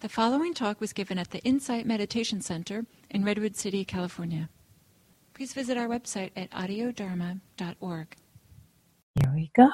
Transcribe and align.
The 0.00 0.08
following 0.08 0.54
talk 0.54 0.80
was 0.80 0.94
given 0.94 1.18
at 1.18 1.30
the 1.30 1.40
Insight 1.40 1.84
Meditation 1.84 2.40
Center 2.40 2.86
in 3.10 3.22
Redwood 3.22 3.54
City, 3.54 3.84
California. 3.84 4.48
Please 5.34 5.52
visit 5.52 5.76
our 5.76 5.88
website 5.88 6.30
at 6.34 6.50
audiodharma.org. 6.52 8.16
Here 9.20 9.32
we 9.34 9.50
go. 9.54 9.68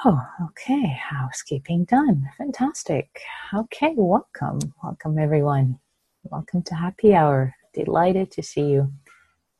Okay, 0.46 0.98
housekeeping 0.98 1.84
done. 1.84 2.28
Fantastic. 2.38 3.20
Okay, 3.54 3.94
welcome. 3.96 4.58
Welcome, 4.82 5.16
everyone. 5.16 5.78
Welcome 6.24 6.62
to 6.64 6.74
Happy 6.74 7.14
Hour. 7.14 7.54
Delighted 7.72 8.32
to 8.32 8.42
see 8.42 8.62
you 8.62 8.92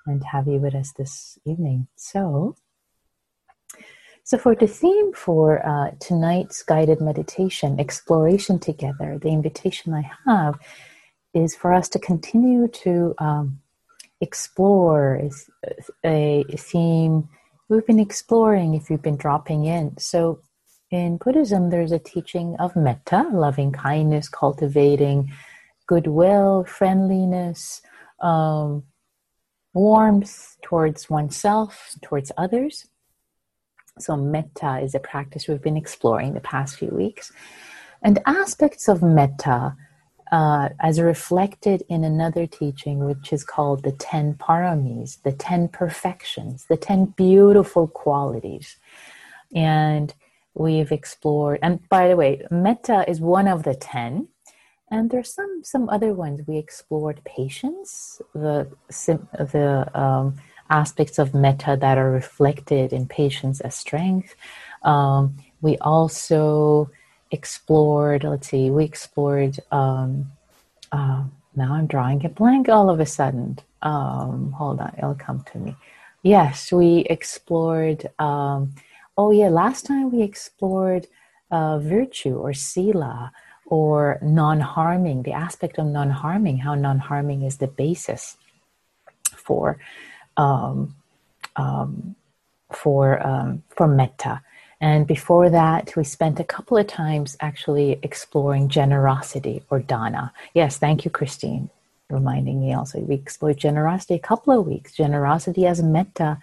and 0.07 0.25
have 0.25 0.49
you 0.49 0.59
with 0.59 0.75
us 0.75 0.93
this 0.99 1.39
evening. 1.45 1.87
So, 1.95 2.57
so, 4.27 4.39
for 4.39 4.57
the 4.57 4.67
theme 4.67 5.13
for 5.13 5.65
uh, 5.65 5.93
tonight's 6.01 6.61
guided 6.65 7.01
meditation, 7.01 7.79
exploration 7.79 8.59
together, 8.59 9.21
the 9.23 9.29
invitation 9.29 9.95
I 9.95 10.11
have 10.27 10.59
is 11.33 11.55
for 11.55 11.73
us 11.73 11.89
to 11.91 12.01
continue 12.01 12.67
to 12.83 13.15
um, 13.19 13.61
explore 14.21 15.31
a, 16.05 16.45
theme 16.59 17.29
we've 17.69 17.87
been 17.87 18.01
exploring 18.01 18.75
if 18.75 18.91
you've 18.91 19.01
been 19.01 19.17
dropping 19.17 19.67
in. 19.67 19.97
So, 19.97 20.41
in 20.91 21.19
Buddhism, 21.19 21.71
there's 21.71 21.93
a 21.93 22.01
teaching 22.01 22.57
of 22.59 22.75
metta, 22.75 23.29
loving 23.33 23.71
kindness, 23.71 24.29
cultivating 24.29 25.33
goodwill, 25.87 26.65
friendliness, 26.65 27.81
um, 28.21 28.83
warmth 29.73 30.57
towards 30.63 31.09
oneself, 31.09 31.95
towards 32.03 32.33
others. 32.37 32.87
So, 33.99 34.15
metta 34.15 34.81
is 34.83 34.95
a 34.95 35.01
practice 35.01 35.49
we've 35.49 35.63
been 35.63 35.77
exploring 35.77 36.35
the 36.35 36.41
past 36.41 36.79
few 36.79 36.91
weeks. 36.91 37.33
And 38.03 38.19
aspects 38.27 38.89
of 38.89 39.03
metta, 39.03 39.75
uh, 40.31 40.69
as 40.81 41.01
reflected 41.01 41.83
in 41.89 42.05
another 42.05 42.47
teaching, 42.47 43.07
which 43.07 43.33
is 43.33 43.43
called 43.43 43.85
the 43.85 43.93
Ten 43.93 44.35
Paramis, 44.35 45.23
the 45.23 45.33
Ten 45.33 45.69
Perfections, 45.69 46.67
the 46.67 46.77
Ten 46.77 47.07
Beautiful 47.07 47.89
Qualities. 47.89 48.77
And 49.55 50.13
we've 50.53 50.93
explored, 50.93 51.61
and 51.63 51.89
by 51.89 52.09
the 52.09 52.17
way, 52.17 52.43
metta 52.51 53.09
is 53.09 53.21
one 53.21 53.49
of 53.49 53.63
the 53.63 53.75
ten. 53.75 54.29
And 54.91 55.11
there's 55.11 55.33
some 55.33 55.63
some 55.65 55.89
other 55.89 56.13
ones. 56.13 56.43
We 56.47 56.59
explored 56.59 57.23
patience, 57.25 58.21
the 58.35 58.71
the 58.89 59.91
um, 59.99 60.37
aspects 60.71 61.19
of 61.19 61.35
metta 61.35 61.77
that 61.81 61.99
are 61.99 62.11
reflected 62.11 62.93
in 62.93 63.07
patience 63.07 63.61
as 63.61 63.75
strength. 63.75 64.35
Um, 64.83 65.37
we 65.61 65.77
also 65.79 66.91
explored, 67.31 68.25
let's 68.25 68.49
see, 68.49 68.71
we 68.71 68.85
explored, 68.85 69.59
um, 69.71 70.31
uh, 70.93 71.25
now 71.55 71.73
I'm 71.75 71.87
drawing 71.87 72.25
a 72.25 72.29
blank 72.29 72.69
all 72.69 72.91
of 72.91 73.01
a 73.01 73.07
sudden. 73.07 73.59
Um, 73.83 74.53
hold 74.53 74.81
on, 74.81 74.95
it'll 74.99 75.15
come 75.15 75.45
to 75.53 75.59
me. 75.59 75.77
Yes, 76.23 76.73
we 76.73 77.07
explored, 77.11 78.11
um, 78.19 78.75
oh 79.17 79.31
yeah, 79.31 79.49
last 79.49 79.87
time 79.87 80.11
we 80.11 80.23
explored 80.23 81.07
uh, 81.51 81.79
virtue 81.79 82.37
or 82.37 82.53
sila 82.53 83.33
or 83.67 84.19
non 84.23 84.61
harming, 84.61 85.23
the 85.23 85.33
aspect 85.33 85.79
of 85.79 85.87
non 85.87 86.11
harming, 86.11 86.59
how 86.59 86.75
non 86.75 86.99
harming 86.99 87.43
is 87.43 87.59
the 87.59 87.67
basis 87.67 88.37
for 89.37 89.79
um, 90.37 90.95
um, 91.57 92.15
for 92.73 93.25
um, 93.27 93.63
for 93.69 93.87
metta. 93.89 94.43
And 94.81 95.07
before 95.07 95.49
that, 95.49 95.97
we 95.97 96.05
spent 96.05 96.39
a 96.39 96.45
couple 96.45 96.77
of 96.77 96.87
times 96.87 97.37
actually 97.41 97.99
exploring 98.03 98.69
generosity 98.69 99.63
or 99.71 99.79
dana. 99.81 100.33
Yes, 100.53 100.77
thank 100.77 101.05
you, 101.05 101.11
Christine, 101.11 101.71
reminding 102.11 102.61
me 102.61 102.75
also. 102.75 103.01
We 103.01 103.15
explored 103.15 103.57
generosity 103.57 104.15
a 104.15 104.19
couple 104.19 104.59
of 104.59 104.67
weeks. 104.67 104.93
Generosity 104.93 105.67
as 105.67 105.83
metta, 105.83 106.39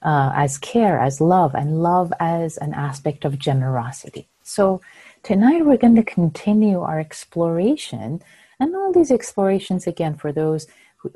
uh, 0.00 0.32
as 0.34 0.56
care, 0.56 0.98
as 0.98 1.20
love, 1.20 1.54
and 1.54 1.82
love 1.82 2.10
as 2.20 2.56
an 2.56 2.72
aspect 2.72 3.26
of 3.26 3.38
generosity. 3.38 4.26
So 4.42 4.80
tonight 5.22 5.66
we're 5.66 5.76
going 5.76 5.96
to 5.96 6.02
continue 6.02 6.80
our 6.80 6.98
exploration. 6.98 8.22
And 8.60 8.74
all 8.74 8.92
these 8.92 9.10
explorations, 9.10 9.86
again, 9.86 10.14
for 10.14 10.32
those 10.32 10.66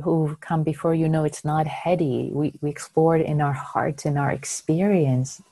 who've 0.03 0.41
come 0.41 0.63
before 0.63 0.95
you 0.95 1.09
know 1.09 1.25
it's 1.25 1.45
not 1.45 1.67
heady. 1.67 2.31
We, 2.33 2.55
we 2.61 2.71
explore 2.71 3.17
it 3.17 3.27
in 3.27 3.41
our 3.41 3.53
hearts, 3.53 4.05
in 4.05 4.17
our 4.17 4.31
experience, 4.31 5.43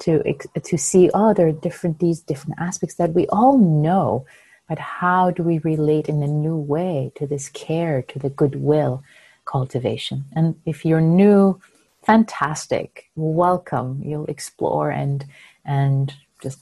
to 0.00 0.22
to 0.62 0.76
see 0.76 1.10
oh 1.14 1.32
there 1.34 1.48
are 1.48 1.52
different 1.52 2.00
these 2.00 2.20
different 2.20 2.58
aspects 2.58 2.96
that 2.96 3.14
we 3.14 3.26
all 3.28 3.58
know, 3.58 4.26
but 4.68 4.78
how 4.78 5.30
do 5.30 5.42
we 5.42 5.58
relate 5.58 6.08
in 6.08 6.22
a 6.22 6.26
new 6.26 6.56
way 6.56 7.12
to 7.16 7.26
this 7.26 7.48
care, 7.50 8.02
to 8.02 8.18
the 8.18 8.30
goodwill 8.30 9.02
cultivation? 9.44 10.24
And 10.34 10.56
if 10.66 10.84
you're 10.84 11.00
new, 11.00 11.60
fantastic, 12.02 13.10
welcome. 13.14 14.02
You'll 14.04 14.26
explore 14.26 14.90
and 14.90 15.24
and 15.64 16.12
just 16.42 16.58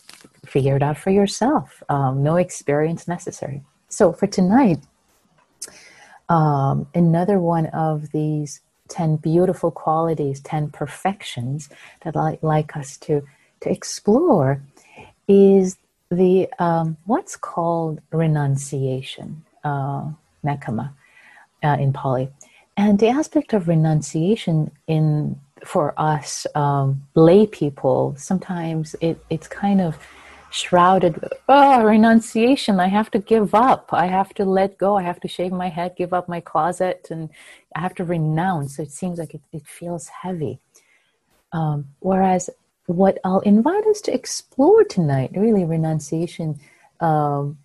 figure 0.46 0.76
it 0.76 0.82
out 0.82 0.98
for 0.98 1.10
yourself. 1.10 1.82
Um, 1.88 2.22
no 2.22 2.36
experience 2.36 3.08
necessary. 3.08 3.62
So 3.88 4.12
for 4.12 4.26
tonight, 4.26 4.80
um, 6.32 6.86
another 6.94 7.38
one 7.38 7.66
of 7.66 8.10
these 8.12 8.60
10 8.88 9.16
beautiful 9.16 9.70
qualities, 9.70 10.40
10 10.40 10.70
perfections 10.70 11.68
that 12.04 12.16
I 12.16 12.38
like 12.40 12.74
us 12.74 12.96
to, 12.98 13.22
to 13.60 13.70
explore 13.70 14.62
is 15.28 15.76
the 16.10 16.48
um, 16.58 16.96
what's 17.04 17.36
called 17.36 18.00
renunciation, 18.10 19.44
uh, 19.62 20.10
uh, 20.44 21.76
in 21.78 21.92
Pali. 21.92 22.28
And 22.78 22.98
the 22.98 23.08
aspect 23.08 23.52
of 23.52 23.68
renunciation 23.68 24.70
in 24.86 25.38
for 25.64 25.94
us 25.98 26.46
um, 26.54 27.02
lay 27.14 27.46
people, 27.46 28.14
sometimes 28.16 28.96
it, 29.00 29.22
it's 29.28 29.48
kind 29.48 29.80
of 29.80 29.98
shrouded. 30.52 31.22
Oh 31.48 31.82
renunciation. 31.82 32.78
I 32.80 32.88
have 32.88 33.10
to 33.12 33.18
give 33.18 33.54
up. 33.54 33.90
I 33.92 34.06
have 34.06 34.34
to 34.34 34.44
let 34.44 34.78
go. 34.78 34.96
I 34.96 35.02
have 35.02 35.20
to 35.20 35.28
shave 35.28 35.52
my 35.52 35.68
head 35.68 35.94
give 35.96 36.12
up 36.12 36.28
my 36.28 36.40
closet 36.40 37.08
and 37.10 37.30
i 37.74 37.80
have 37.80 37.94
to 37.96 38.04
renounce. 38.04 38.78
It 38.78 38.92
seems 38.92 39.18
like 39.18 39.34
it, 39.34 39.42
it 39.52 39.66
feels 39.66 40.08
heavy. 40.08 40.58
Um, 41.52 41.88
whereas 42.00 42.50
what 42.86 43.18
i'll 43.24 43.40
invite 43.40 43.86
us 43.86 44.00
to 44.00 44.12
explore 44.12 44.82
tonight 44.84 45.30
really 45.36 45.64
renunciation 45.64 46.58
um, 47.00 47.58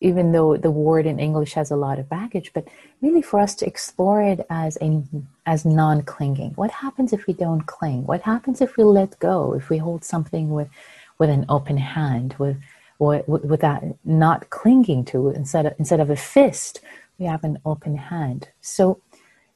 even 0.00 0.32
though 0.32 0.56
the 0.56 0.70
word 0.70 1.06
in 1.06 1.18
english 1.20 1.52
has 1.52 1.70
a 1.70 1.76
lot 1.76 1.98
of 1.98 2.08
baggage 2.08 2.52
but 2.54 2.66
really 3.02 3.20
for 3.20 3.38
us 3.38 3.54
to 3.54 3.66
explore 3.66 4.22
it 4.22 4.46
as 4.48 4.78
a 4.80 5.02
as 5.46 5.64
non-clinging. 5.64 6.50
What 6.52 6.70
happens 6.70 7.12
if 7.12 7.26
we 7.26 7.34
don't 7.34 7.64
cling? 7.66 8.04
What 8.04 8.22
happens 8.22 8.60
if 8.60 8.76
we 8.76 8.84
let 8.84 9.18
go 9.18 9.54
if 9.54 9.70
we 9.70 9.78
hold 9.78 10.04
something 10.04 10.50
with 10.50 10.68
with 11.18 11.30
an 11.30 11.46
open 11.48 11.76
hand, 11.76 12.34
with, 12.38 12.56
with, 12.98 13.26
with 13.28 13.60
that 13.60 13.82
not 14.04 14.50
clinging 14.50 15.04
to 15.06 15.30
instead 15.30 15.66
of, 15.66 15.74
instead 15.78 16.00
of 16.00 16.10
a 16.10 16.16
fist, 16.16 16.80
we 17.18 17.26
have 17.26 17.44
an 17.44 17.58
open 17.64 17.96
hand. 17.96 18.48
So, 18.60 19.00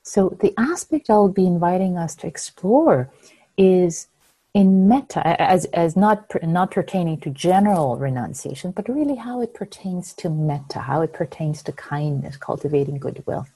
so 0.02 0.36
the 0.40 0.54
aspect 0.58 1.10
I'll 1.10 1.28
be 1.28 1.46
inviting 1.46 1.96
us 1.96 2.16
to 2.16 2.26
explore 2.26 3.10
is 3.56 4.08
in 4.52 4.88
metta 4.88 5.40
as, 5.40 5.66
as 5.66 5.96
not, 5.96 6.24
not 6.42 6.70
pertaining 6.70 7.20
to 7.20 7.30
general 7.30 7.96
renunciation, 7.96 8.72
but 8.72 8.88
really 8.88 9.14
how 9.14 9.40
it 9.40 9.54
pertains 9.54 10.12
to 10.14 10.28
metta, 10.28 10.80
how 10.80 11.02
it 11.02 11.12
pertains 11.12 11.62
to 11.62 11.72
kindness, 11.72 12.36
cultivating 12.36 12.98
goodwill. 12.98 13.46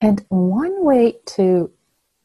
And 0.00 0.24
one 0.28 0.84
way 0.84 1.18
to 1.26 1.70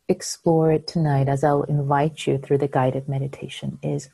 explore 0.08 0.72
it 0.72 0.88
tonight, 0.88 1.28
as 1.28 1.44
I'll 1.44 1.64
invite 1.64 2.28
you 2.28 2.38
through 2.38 2.60
the 2.60 2.68
guided 2.68 3.10
meditation, 3.10 3.80
is 3.82 4.10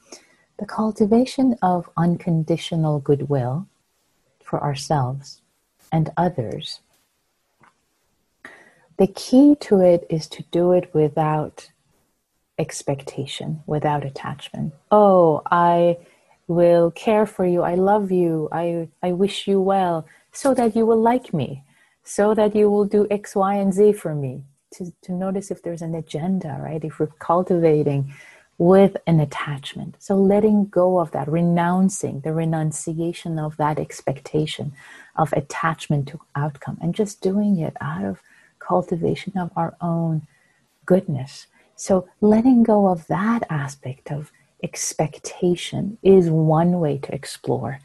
the 0.59 0.65
cultivation 0.65 1.55
of 1.61 1.89
unconditional 1.95 2.99
goodwill 2.99 3.65
for 4.43 4.61
ourselves 4.61 5.41
and 5.91 6.11
others. 6.17 6.81
The 8.97 9.07
key 9.07 9.55
to 9.61 9.79
it 9.79 10.05
is 10.09 10.27
to 10.27 10.43
do 10.51 10.73
it 10.73 10.93
without 10.93 11.71
expectation, 12.57 13.63
without 13.65 14.03
attachment. 14.03 14.73
Oh, 14.91 15.41
I 15.49 15.97
will 16.49 16.91
care 16.91 17.25
for 17.25 17.45
you. 17.45 17.61
I 17.61 17.75
love 17.75 18.11
you. 18.11 18.49
I, 18.51 18.89
I 19.01 19.13
wish 19.13 19.47
you 19.47 19.61
well 19.61 20.05
so 20.33 20.53
that 20.53 20.75
you 20.75 20.85
will 20.85 21.01
like 21.01 21.33
me, 21.33 21.63
so 22.03 22.33
that 22.33 22.53
you 22.53 22.69
will 22.69 22.85
do 22.85 23.07
X, 23.09 23.33
Y, 23.33 23.55
and 23.55 23.73
Z 23.73 23.93
for 23.93 24.13
me. 24.13 24.43
To, 24.73 24.93
to 25.03 25.13
notice 25.13 25.49
if 25.49 25.63
there's 25.63 25.81
an 25.81 25.95
agenda, 25.95 26.59
right? 26.61 26.83
If 26.83 26.99
we're 26.99 27.07
cultivating 27.07 28.13
with 28.59 28.97
an 29.07 29.21
attachment. 29.21 29.95
So 29.99 30.15
letting 30.15 30.65
go 30.65 30.99
of 30.99 31.11
that, 31.11 31.31
renouncing 31.31 32.19
the 32.19 32.33
renunciation 32.33 33.39
of 33.39 33.55
that 33.57 33.79
expectation 33.79 34.73
of 35.15 35.31
attachment 35.33 36.09
to 36.09 36.19
outcome 36.35 36.77
and 36.81 36.93
just 36.93 37.21
doing 37.21 37.57
it 37.57 37.75
out 37.79 38.03
of 38.03 38.21
cultivation 38.59 39.37
of 39.37 39.49
our 39.55 39.75
own 39.81 40.27
goodness. 40.85 41.47
So 41.77 42.09
letting 42.19 42.63
go 42.63 42.87
of 42.87 43.07
that 43.07 43.43
aspect 43.49 44.11
of 44.11 44.31
expectation 44.61 45.97
is 46.03 46.29
one 46.29 46.81
way 46.81 46.97
to 46.97 47.15
explore 47.15 47.79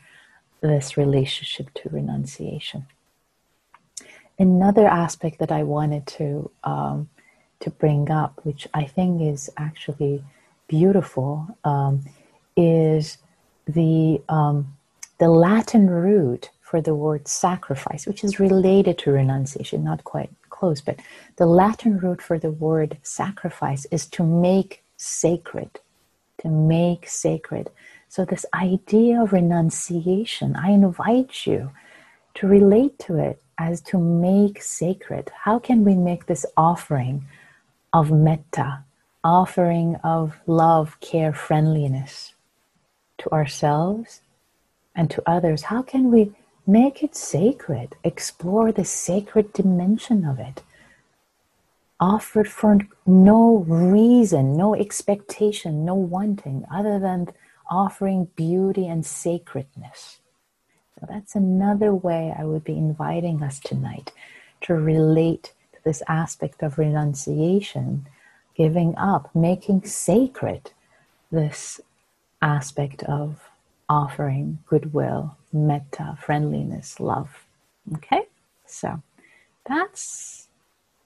this 0.61 0.97
relationship 0.97 1.73
to 1.75 1.89
renunciation. 1.89 2.87
another 4.39 4.89
aspect 4.89 5.39
that 5.39 5.53
I 5.53 5.63
wanted 5.63 6.05
to 6.19 6.51
um, 6.65 7.09
to 7.61 7.71
bring 7.71 8.11
up, 8.11 8.41
which 8.43 8.67
I 8.75 8.85
think 8.85 9.23
is 9.23 9.49
actually 9.57 10.25
beautiful, 10.69 11.47
um, 11.65 12.05
is 12.57 13.19
the 13.67 14.21
um, 14.29 14.77
the 15.19 15.29
Latin 15.29 15.89
root 15.89 16.51
for 16.61 16.81
the 16.81 16.95
word 16.95 17.29
sacrifice, 17.29 18.07
which 18.07 18.25
is 18.25 18.41
related 18.41 18.99
to 18.99 19.13
renunciation, 19.13 19.85
not 19.85 20.05
quite 20.05 20.31
close, 20.51 20.81
but 20.81 20.99
the 21.37 21.47
Latin 21.47 21.99
root 21.99 22.21
for 22.21 22.39
the 22.39 22.51
word 22.51 22.99
sacrifice 23.03 23.87
is 23.91 24.07
to 24.07 24.25
make 24.25 24.83
sacred, 24.97 25.71
to 26.39 26.49
make 26.49 27.09
sacred. 27.09 27.71
So, 28.09 28.25
this 28.25 28.47
idea 28.55 29.23
of 29.23 29.33
renunciation, 29.33 30.57
I 30.57 30.71
invite 30.71 31.47
you 31.47 31.71
to 32.35 32.47
relate 32.47 32.99
to 33.01 33.19
it 33.19 33.43
as 33.59 33.81
to 33.83 33.99
make 33.99 34.63
sacred. 34.63 35.31
How 35.45 35.59
can 35.59 35.85
we 35.85 35.95
make 35.95 36.27
this 36.27 36.45
offering 36.57 37.27
of 37.93 38.11
metta, 38.11 38.85
offering 39.25 39.97
of 40.05 40.39
love, 40.47 41.01
care, 41.01 41.33
friendliness 41.33 42.35
to 43.19 43.31
ourselves 43.31 44.21
and 44.95 45.11
to 45.11 45.23
others? 45.27 45.63
How 45.63 45.83
can 45.83 46.13
we 46.13 46.33
make 46.67 47.03
it 47.03 47.17
sacred? 47.17 47.97
Explore 48.05 48.71
the 48.71 48.85
sacred 48.85 49.53
dimension 49.53 50.25
of 50.25 50.39
it. 50.39 50.63
Offered 51.99 52.49
for 52.49 52.79
no 53.07 53.65
reason, 53.67 54.57
no 54.57 54.75
expectation, 54.75 55.85
no 55.85 55.95
wanting, 55.95 56.67
other 56.71 56.99
than 56.99 57.29
offering 57.71 58.29
beauty 58.37 58.87
and 58.87 59.07
sacredness. 59.07 60.21
So 60.99 61.07
that's 61.09 61.35
another 61.35 61.95
way 61.95 62.35
I 62.37 62.45
would 62.45 62.65
be 62.65 62.77
inviting 62.77 63.43
us 63.43 63.59
tonight 63.59 64.13
to 64.63 64.75
relate 64.75 65.53
to 65.73 65.79
this 65.85 66.03
aspect 66.09 66.63
of 66.63 66.79
renunciation, 66.79 68.07
giving 68.57 68.95
up, 68.97 69.35
making 69.35 69.85
sacred 69.85 70.71
this 71.31 71.81
aspect 72.41 73.03
of 73.05 73.41
offering 73.89 74.59
goodwill, 74.67 75.37
metta, 75.53 76.17
friendliness, 76.21 77.01
love. 77.01 77.45
Okay? 77.95 78.23
So 78.67 79.03
that's 79.69 80.49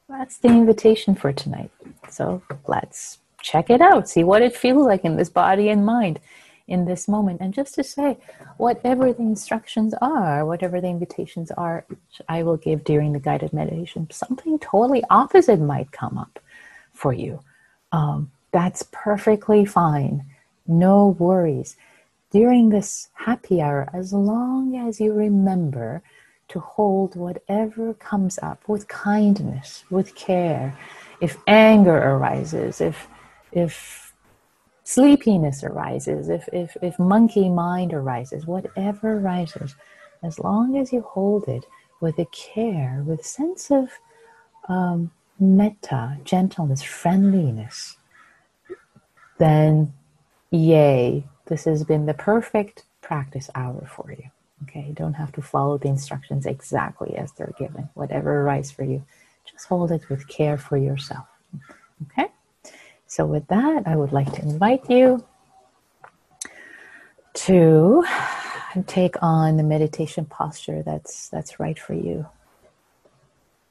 that's 0.09 0.39
the 0.39 0.49
invitation 0.49 1.15
for 1.15 1.33
tonight. 1.33 1.71
So 2.09 2.43
let's 2.67 3.19
check 3.43 3.69
it 3.69 3.81
out, 3.81 4.09
see 4.09 4.25
what 4.25 4.43
it 4.43 4.57
feels 4.57 4.87
like 4.87 5.05
in 5.05 5.17
this 5.17 5.29
body 5.29 5.69
and 5.69 5.85
mind 5.85 6.19
in 6.67 6.85
this 6.85 7.09
moment. 7.09 7.41
And 7.41 7.53
just 7.53 7.75
to 7.75 7.85
say, 7.85 8.17
whatever 8.57 9.13
the 9.13 9.23
instructions 9.23 9.95
are, 10.01 10.45
whatever 10.45 10.81
the 10.81 10.89
invitations 10.89 11.51
are, 11.53 11.85
I 12.29 12.43
will 12.43 12.57
give 12.57 12.85
during 12.85 13.13
the 13.13 13.19
guided 13.19 13.53
meditation, 13.53 14.09
something 14.11 14.59
totally 14.59 15.03
opposite 15.11 15.61
might 15.61 15.93
come 15.93 16.17
up 16.19 16.39
for 16.99 17.13
you. 17.13 17.41
Um, 17.93 18.31
that's 18.53 18.83
perfectly 18.93 19.65
fine. 19.65 20.25
No 20.67 21.17
worries. 21.19 21.77
During 22.31 22.69
this 22.69 23.09
happy 23.15 23.63
hour, 23.63 23.89
as 23.95 24.13
long 24.13 24.77
as 24.77 25.01
you 25.01 25.13
remember 25.15 26.03
to 26.49 26.61
hold 26.61 27.15
whatever 27.15 27.95
comes 27.95 28.39
up 28.43 28.69
with 28.69 28.89
kindness, 28.89 29.85
with 29.91 30.15
care, 30.15 30.77
if 31.21 31.37
anger 31.47 31.97
arises, 31.97 32.81
if 32.81 33.09
if 33.53 34.09
sleepiness 34.85 35.63
arises, 35.65 36.31
if, 36.31 36.49
if, 36.53 36.75
if 36.81 36.99
monkey 36.99 37.49
mind 37.51 37.93
arises, 37.93 38.47
whatever 38.47 39.19
arises, 39.19 39.75
as 40.23 40.39
long 40.39 40.79
as 40.79 40.93
you 40.93 41.03
hold 41.03 41.47
it 41.47 41.65
with 42.01 42.19
a 42.19 42.25
care, 42.27 43.03
with 43.07 43.25
sense 43.25 43.71
of 43.71 43.91
um, 44.69 45.11
metta, 45.39 46.19
gentleness, 46.25 46.83
friendliness, 46.83 47.97
then 49.39 49.93
yay, 50.51 51.25
this 51.47 51.65
has 51.65 51.85
been 51.85 52.07
the 52.07 52.15
perfect 52.15 52.85
practice 53.01 53.49
hour 53.55 53.89
for 53.95 54.13
you. 54.13 54.31
Okay, 54.65 54.87
you 54.89 54.93
don't 54.93 55.15
have 55.15 55.33
to 55.33 55.43
follow 55.43 55.79
the 55.79 55.89
instructions 55.89 56.45
exactly 56.45 57.17
as 57.17 57.33
they're 57.33 57.55
given. 57.59 57.89
Whatever 57.95 58.41
arises 58.43 58.73
for 58.73 58.85
you, 58.85 59.05
just 59.45 59.67
hold 59.67 59.93
it 59.93 60.09
with 60.09 60.27
care 60.29 60.59
for 60.59 60.77
yourself. 60.77 61.27
Okay? 62.03 62.27
So, 63.07 63.25
with 63.25 63.47
that, 63.49 63.85
I 63.87 63.97
would 63.97 64.13
like 64.13 64.33
to 64.33 64.43
invite 64.43 64.91
you 64.91 65.25
to 67.35 68.05
take 68.87 69.15
on 69.23 69.57
the 69.57 69.63
meditation 69.63 70.25
posture 70.25 70.83
that's 70.83 71.29
that's 71.29 71.61
right 71.61 71.79
for 71.79 71.95
you. 71.95 72.27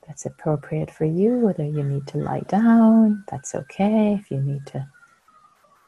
That's 0.08 0.26
appropriate 0.26 0.90
for 0.90 1.06
you. 1.06 1.38
Whether 1.38 1.66
you 1.66 1.84
need 1.84 2.08
to 2.08 2.18
lie 2.18 2.46
down, 2.48 3.24
that's 3.30 3.54
okay. 3.54 4.18
If 4.20 4.32
you 4.32 4.42
need 4.42 4.66
to 4.68 4.88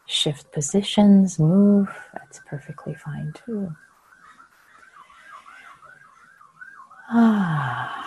shift 0.05 0.51
positions, 0.51 1.39
move, 1.39 1.89
that's 2.13 2.41
perfectly 2.45 2.93
fine 2.93 3.33
too. 3.45 3.75
Ah. 7.11 7.99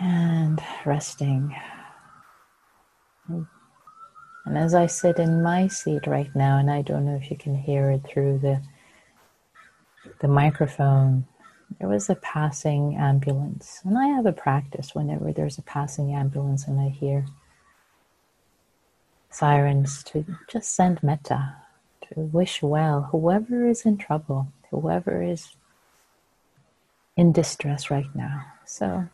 and 0.00 0.60
resting. 0.84 1.54
And 3.28 4.56
as 4.56 4.74
I 4.74 4.86
sit 4.86 5.18
in 5.18 5.42
my 5.42 5.66
seat 5.66 6.06
right 6.06 6.30
now, 6.34 6.58
and 6.58 6.70
I 6.70 6.82
don't 6.82 7.04
know 7.04 7.16
if 7.16 7.30
you 7.30 7.36
can 7.36 7.56
hear 7.56 7.90
it 7.90 8.06
through 8.06 8.38
the 8.38 8.62
the 10.20 10.28
microphone, 10.28 11.26
there 11.78 11.88
was 11.88 12.08
a 12.08 12.14
passing 12.14 12.96
ambulance. 12.96 13.80
And 13.84 13.98
I 13.98 14.06
have 14.08 14.26
a 14.26 14.32
practice 14.32 14.94
whenever 14.94 15.32
there's 15.32 15.58
a 15.58 15.62
passing 15.62 16.14
ambulance 16.14 16.66
and 16.66 16.80
I 16.80 16.88
hear 16.88 17.26
sirens 19.30 20.02
to 20.04 20.24
just 20.48 20.74
send 20.74 21.02
metta, 21.02 21.56
to 22.02 22.20
wish 22.20 22.62
well 22.62 23.08
whoever 23.12 23.66
is 23.68 23.84
in 23.84 23.98
trouble, 23.98 24.48
whoever 24.70 25.22
is 25.22 25.54
in 27.16 27.32
distress 27.32 27.90
right 27.90 28.14
now. 28.14 28.44
So 28.64 29.08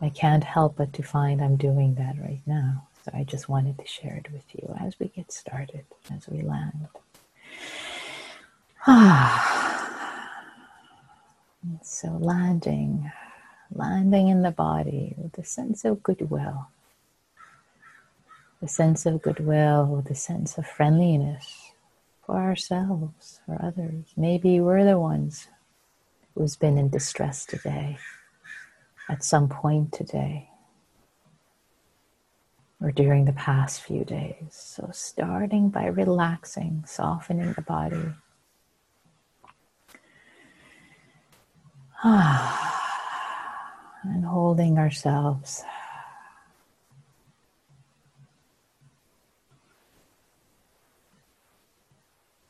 I 0.00 0.08
can't 0.10 0.44
help 0.44 0.76
but 0.76 0.92
to 0.94 1.02
find 1.02 1.40
I'm 1.42 1.56
doing 1.56 1.94
that 1.94 2.16
right 2.20 2.42
now. 2.46 2.88
So 3.04 3.10
I 3.14 3.24
just 3.24 3.48
wanted 3.48 3.78
to 3.78 3.86
share 3.86 4.16
it 4.16 4.32
with 4.32 4.44
you 4.52 4.74
as 4.80 4.98
we 4.98 5.08
get 5.08 5.32
started, 5.32 5.84
as 6.14 6.28
we 6.28 6.42
land. 6.42 6.88
Ah. 8.86 10.30
so 11.82 12.08
landing, 12.08 13.10
landing 13.72 14.28
in 14.28 14.42
the 14.42 14.50
body 14.50 15.14
with 15.16 15.38
a 15.38 15.44
sense 15.44 15.84
of 15.84 16.02
goodwill, 16.02 16.68
the 18.60 18.68
sense 18.68 19.06
of 19.06 19.22
goodwill 19.22 19.86
with 19.86 20.10
a 20.10 20.14
sense 20.14 20.58
of 20.58 20.66
friendliness 20.66 21.72
for 22.26 22.36
ourselves, 22.36 23.40
for 23.46 23.62
others. 23.62 24.04
Maybe 24.16 24.60
we're 24.60 24.84
the 24.84 24.98
ones 24.98 25.48
who's 26.34 26.56
been 26.56 26.78
in 26.78 26.90
distress 26.90 27.46
today 27.46 27.98
at 29.08 29.22
some 29.24 29.48
point 29.48 29.92
today 29.92 30.48
or 32.80 32.92
during 32.92 33.24
the 33.24 33.32
past 33.32 33.82
few 33.82 34.04
days. 34.04 34.48
So, 34.50 34.90
starting 34.92 35.70
by 35.70 35.86
relaxing, 35.86 36.84
softening 36.86 37.54
the 37.54 37.62
body. 37.62 38.12
and 44.02 44.26
holding 44.26 44.76
ourselves. 44.76 45.64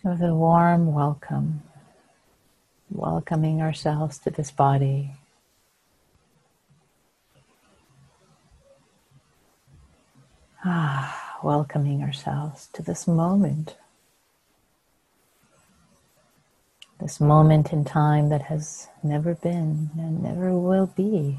With 0.02 0.20
a 0.22 0.34
warm 0.34 0.92
welcome, 0.92 1.62
welcoming 2.90 3.62
ourselves 3.62 4.18
to 4.18 4.30
this 4.30 4.50
body. 4.50 5.12
Ah, 10.64 11.38
welcoming 11.44 12.02
ourselves 12.02 12.68
to 12.72 12.82
this 12.82 13.06
moment. 13.06 13.76
This 17.04 17.20
moment 17.20 17.70
in 17.70 17.84
time 17.84 18.30
that 18.30 18.42
has 18.44 18.88
never 19.02 19.34
been 19.34 19.90
and 19.96 20.22
never 20.22 20.58
will 20.58 20.86
be. 20.86 21.38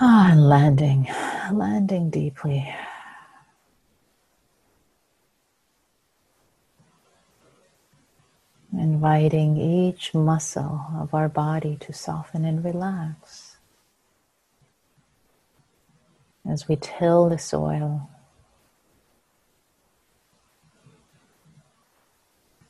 Ah, 0.00 0.32
and 0.32 0.48
landing, 0.48 1.08
landing 1.52 2.10
deeply. 2.10 2.74
Inviting 8.72 9.56
each 9.56 10.12
muscle 10.12 10.84
of 10.98 11.14
our 11.14 11.30
body 11.30 11.78
to 11.80 11.92
soften 11.92 12.44
and 12.44 12.64
relax. 12.64 13.58
as 16.48 16.66
we 16.66 16.76
till 16.76 17.28
the 17.28 17.38
soil. 17.38 18.08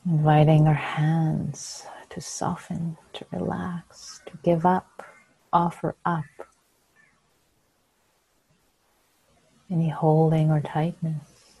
Inviting 0.09 0.67
our 0.67 0.73
hands 0.73 1.85
to 2.09 2.19
soften, 2.19 2.97
to 3.13 3.25
relax, 3.31 4.21
to 4.25 4.31
give 4.41 4.65
up, 4.65 5.03
offer 5.53 5.95
up 6.03 6.25
any 9.69 9.89
holding 9.89 10.49
or 10.49 10.61
tightness. 10.61 11.59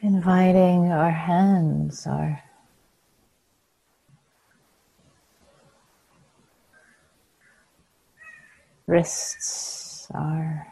Inviting 0.00 0.90
our 0.90 1.10
hands, 1.10 2.06
our 2.06 2.42
wrists, 8.86 10.08
our 10.14 10.66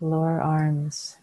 lower 0.00 0.40
arms, 0.40 1.18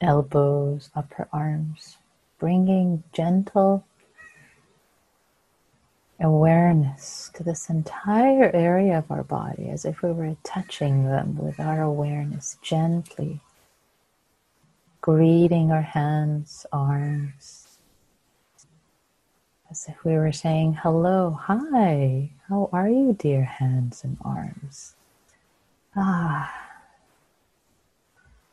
elbows, 0.00 0.90
upper 0.94 1.28
arms, 1.32 1.98
bringing 2.38 3.02
gentle 3.12 3.84
awareness 6.20 7.30
to 7.34 7.44
this 7.44 7.70
entire 7.70 8.50
area 8.54 8.98
of 8.98 9.10
our 9.10 9.22
body 9.22 9.68
as 9.68 9.84
if 9.84 10.02
we 10.02 10.10
were 10.10 10.36
touching 10.42 11.04
them 11.04 11.36
with 11.36 11.60
our 11.60 11.82
awareness 11.82 12.58
gently, 12.60 13.40
greeting 15.00 15.70
our 15.70 15.82
hands, 15.82 16.66
arms, 16.72 17.78
as 19.70 19.86
if 19.88 20.04
we 20.04 20.14
were 20.14 20.32
saying, 20.32 20.74
Hello, 20.74 21.38
hi, 21.40 22.30
how 22.48 22.70
are 22.72 22.88
you, 22.88 23.12
dear 23.12 23.44
hands 23.44 24.02
and 24.04 24.16
arms? 24.24 24.94
Ah, 25.94 26.50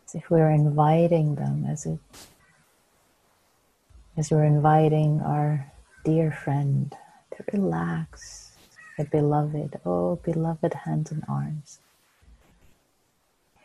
as 0.05 0.15
if 0.15 0.29
we're 0.29 0.49
inviting 0.49 1.35
them, 1.35 1.65
as 1.65 1.85
if 1.85 1.99
as 4.17 4.31
we're 4.31 4.43
inviting 4.43 5.21
our 5.21 5.71
dear 6.03 6.31
friend 6.31 6.93
to 7.35 7.43
relax, 7.53 8.51
a 8.99 9.05
beloved, 9.05 9.79
oh 9.85 10.17
beloved 10.17 10.73
hands 10.85 11.11
and 11.11 11.23
arms. 11.27 11.79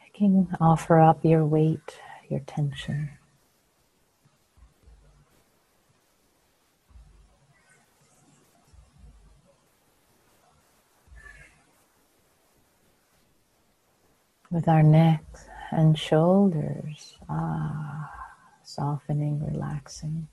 You 0.04 0.12
can 0.12 0.56
offer 0.60 1.00
up 1.00 1.24
your 1.24 1.44
weight, 1.44 1.98
your 2.28 2.40
tension. 2.40 3.10
With 14.50 14.66
our 14.68 14.82
neck 14.82 15.24
and 15.70 15.98
shoulders, 15.98 17.16
ah, 17.28 18.10
softening, 18.64 19.44
relaxing. 19.44 20.26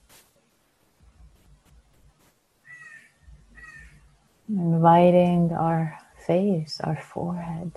Inviting 4.49 5.51
our 5.53 5.99
face, 6.25 6.79
our 6.83 6.95
forehead, 6.95 7.73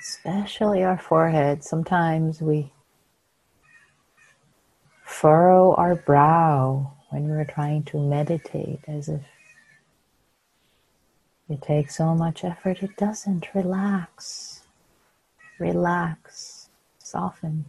especially 0.00 0.82
our 0.82 0.98
forehead. 0.98 1.62
Sometimes 1.62 2.40
we 2.40 2.72
furrow 5.04 5.74
our 5.74 5.94
brow 5.94 6.92
when 7.10 7.28
we're 7.28 7.44
trying 7.44 7.82
to 7.84 7.98
meditate 8.00 8.80
as 8.88 9.08
if 9.08 9.20
it 11.48 11.60
takes 11.60 11.96
so 11.96 12.14
much 12.14 12.42
effort. 12.44 12.82
It 12.82 12.96
doesn't. 12.96 13.54
Relax 13.54 14.61
relax, 15.62 16.68
soften. 16.98 17.64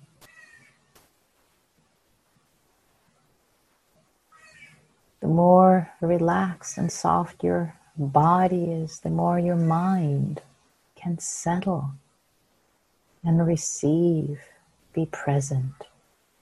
The 5.22 5.28
more 5.28 5.92
relaxed 6.02 6.78
and 6.78 6.92
soft 6.92 7.44
your 7.44 7.76
body 7.96 8.66
is, 8.66 9.00
the 9.00 9.12
more 9.12 9.40
your 9.40 9.56
mind 9.56 10.42
can 10.96 11.20
settle 11.20 11.92
and 13.24 13.46
receive, 13.46 14.40
be 14.94 15.06
present. 15.06 15.76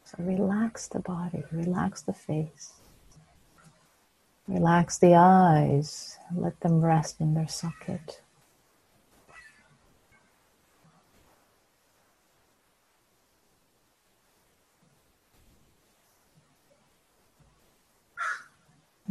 So 0.06 0.16
relax 0.20 0.88
the 0.88 1.00
body, 1.00 1.44
relax 1.52 2.02
the 2.02 2.14
face, 2.14 2.74
relax 4.48 4.98
the 4.98 5.16
eyes, 5.16 6.18
let 6.36 6.60
them 6.62 6.84
rest 6.84 7.20
in 7.20 7.34
their 7.34 7.48
socket. 7.48 8.22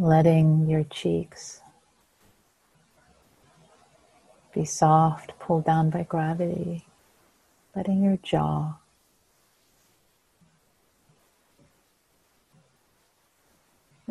Letting 0.00 0.66
your 0.66 0.84
cheeks 0.84 1.60
be 4.54 4.64
soft, 4.64 5.38
pulled 5.38 5.66
down 5.66 5.90
by 5.90 6.02
gravity, 6.02 6.86
letting 7.76 8.02
your 8.02 8.16
jaw 8.22 8.76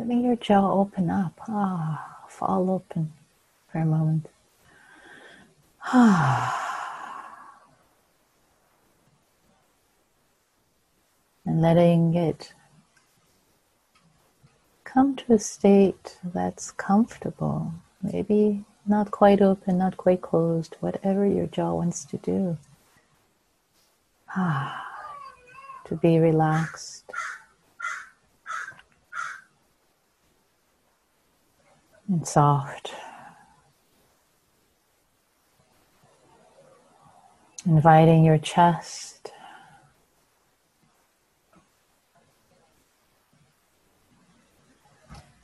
letting 0.00 0.24
your 0.24 0.36
jaw 0.36 0.72
open 0.72 1.10
up, 1.10 1.38
ah, 1.48 2.24
fall 2.28 2.70
open 2.70 3.12
for 3.70 3.78
a 3.78 3.84
moment. 3.84 4.28
Ah. 5.84 6.56
And 11.44 11.60
letting 11.60 12.14
it 12.14 12.54
come 14.92 15.14
to 15.14 15.32
a 15.34 15.38
state 15.38 16.18
that's 16.24 16.72
comfortable, 16.72 17.72
maybe 18.02 18.64
not 18.84 19.12
quite 19.12 19.40
open, 19.40 19.78
not 19.78 19.96
quite 19.96 20.20
closed, 20.20 20.76
whatever 20.80 21.24
your 21.24 21.46
jaw 21.46 21.74
wants 21.74 22.04
to 22.04 22.16
do. 22.16 22.58
Ah, 24.36 24.84
to 25.84 25.94
be 25.94 26.18
relaxed. 26.18 27.04
And 32.08 32.26
soft. 32.26 32.92
Inviting 37.64 38.24
your 38.24 38.38
chest 38.38 39.19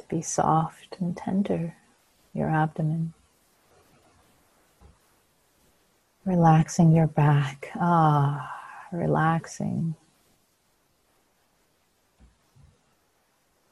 be 0.08 0.22
soft 0.22 0.96
and 1.00 1.16
tender, 1.16 1.76
your 2.32 2.48
abdomen. 2.48 3.12
Relaxing 6.25 6.92
your 6.92 7.06
back. 7.06 7.70
Ah, 7.76 8.52
relaxing. 8.92 9.94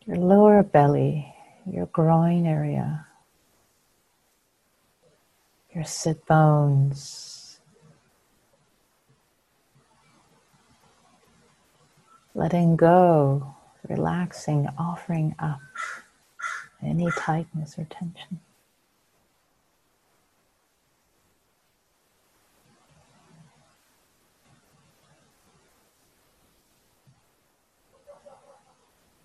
Your 0.06 0.16
lower 0.18 0.62
belly, 0.62 1.34
your 1.66 1.86
groin 1.86 2.46
area, 2.46 3.06
your 5.74 5.84
sit 5.84 6.24
bones. 6.26 7.58
Letting 12.34 12.76
go, 12.76 13.54
relaxing, 13.88 14.68
offering 14.76 15.34
up 15.38 15.60
any 16.84 17.10
tightness 17.10 17.78
or 17.78 17.84
tension. 17.84 18.40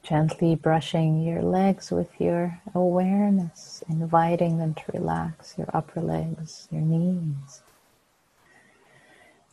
Gently 0.02 0.56
brushing 0.56 1.22
your 1.22 1.44
legs 1.44 1.92
with 1.92 2.10
your 2.20 2.60
awareness, 2.74 3.84
inviting 3.88 4.58
them 4.58 4.74
to 4.74 4.84
relax 4.92 5.56
your 5.56 5.70
upper 5.72 6.02
legs, 6.02 6.68
your 6.72 6.82
knees, 6.82 7.62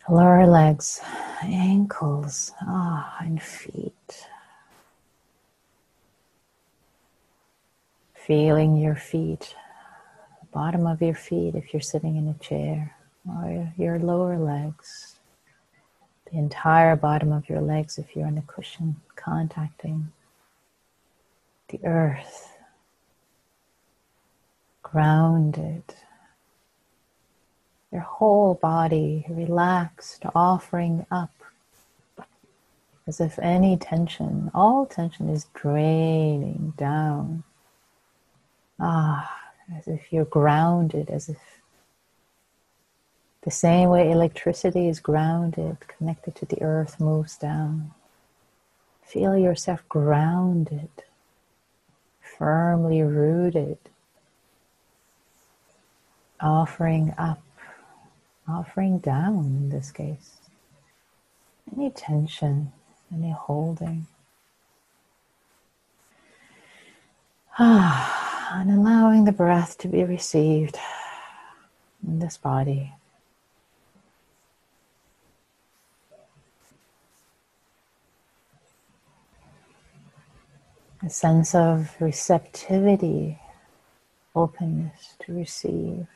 lower 0.08 0.46
legs, 0.46 1.02
ankles, 1.42 2.52
ah, 2.62 3.18
and 3.20 3.42
feet. 3.42 4.26
Feeling 8.26 8.76
your 8.76 8.96
feet, 8.96 9.54
the 10.40 10.46
bottom 10.52 10.84
of 10.84 11.00
your 11.00 11.14
feet 11.14 11.54
if 11.54 11.72
you're 11.72 11.80
sitting 11.80 12.16
in 12.16 12.26
a 12.26 12.34
chair, 12.34 12.96
or 13.24 13.72
your 13.76 14.00
lower 14.00 14.36
legs, 14.36 15.14
the 16.32 16.36
entire 16.36 16.96
bottom 16.96 17.30
of 17.30 17.48
your 17.48 17.60
legs 17.60 17.98
if 17.98 18.16
you're 18.16 18.26
on 18.26 18.36
a 18.36 18.42
cushion, 18.42 18.96
contacting 19.14 20.10
the 21.68 21.78
earth, 21.84 22.52
grounded. 24.82 25.84
Your 27.92 28.00
whole 28.00 28.54
body 28.54 29.24
relaxed, 29.28 30.24
offering 30.34 31.06
up 31.12 31.30
as 33.06 33.20
if 33.20 33.38
any 33.38 33.76
tension, 33.76 34.50
all 34.52 34.84
tension 34.84 35.28
is 35.28 35.46
draining 35.54 36.74
down. 36.76 37.44
Ah, 38.78 39.52
as 39.76 39.88
if 39.88 40.12
you're 40.12 40.24
grounded, 40.24 41.10
as 41.10 41.28
if 41.28 41.38
the 43.42 43.50
same 43.50 43.90
way 43.90 44.10
electricity 44.10 44.88
is 44.88 45.00
grounded, 45.00 45.78
connected 45.86 46.34
to 46.36 46.46
the 46.46 46.60
earth, 46.62 47.00
moves 47.00 47.36
down. 47.36 47.92
Feel 49.02 49.36
yourself 49.36 49.88
grounded, 49.88 50.90
firmly 52.20 53.02
rooted, 53.02 53.78
offering 56.40 57.14
up, 57.16 57.42
offering 58.48 58.98
down 58.98 59.44
in 59.46 59.68
this 59.70 59.90
case. 59.90 60.38
Any 61.72 61.90
tension, 61.90 62.72
any 63.12 63.30
holding. 63.30 64.06
Ah, 67.58 68.35
and 68.52 68.70
allowing 68.70 69.24
the 69.24 69.32
breath 69.32 69.76
to 69.78 69.88
be 69.88 70.04
received 70.04 70.78
in 72.06 72.18
this 72.18 72.36
body. 72.36 72.92
A 81.04 81.10
sense 81.10 81.54
of 81.54 81.94
receptivity, 82.00 83.38
openness 84.34 85.14
to 85.20 85.32
receive. 85.32 86.06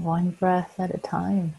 one 0.00 0.30
breath 0.30 0.74
at 0.78 0.94
a 0.94 0.98
time. 0.98 1.54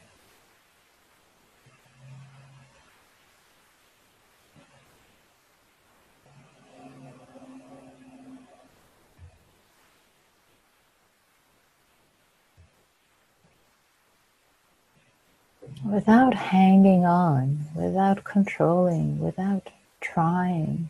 Without 15.85 16.33
hanging 16.33 17.05
on, 17.05 17.65
without 17.75 18.23
controlling, 18.23 19.19
without 19.19 19.69
trying, 19.99 20.89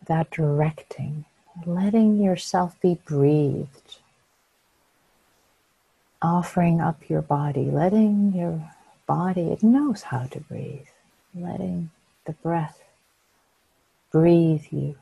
without 0.00 0.30
directing, 0.30 1.24
letting 1.66 2.18
yourself 2.18 2.80
be 2.80 2.98
breathed 3.04 3.98
offering 6.22 6.80
up 6.80 7.10
your 7.10 7.20
body, 7.20 7.64
letting 7.64 8.32
your 8.32 8.70
body, 9.06 9.48
it 9.50 9.62
knows 9.62 10.02
how 10.02 10.24
to 10.26 10.40
breathe, 10.40 10.86
letting 11.34 11.90
the 12.24 12.32
breath 12.32 12.80
breathe 14.10 14.64
you. 14.70 14.94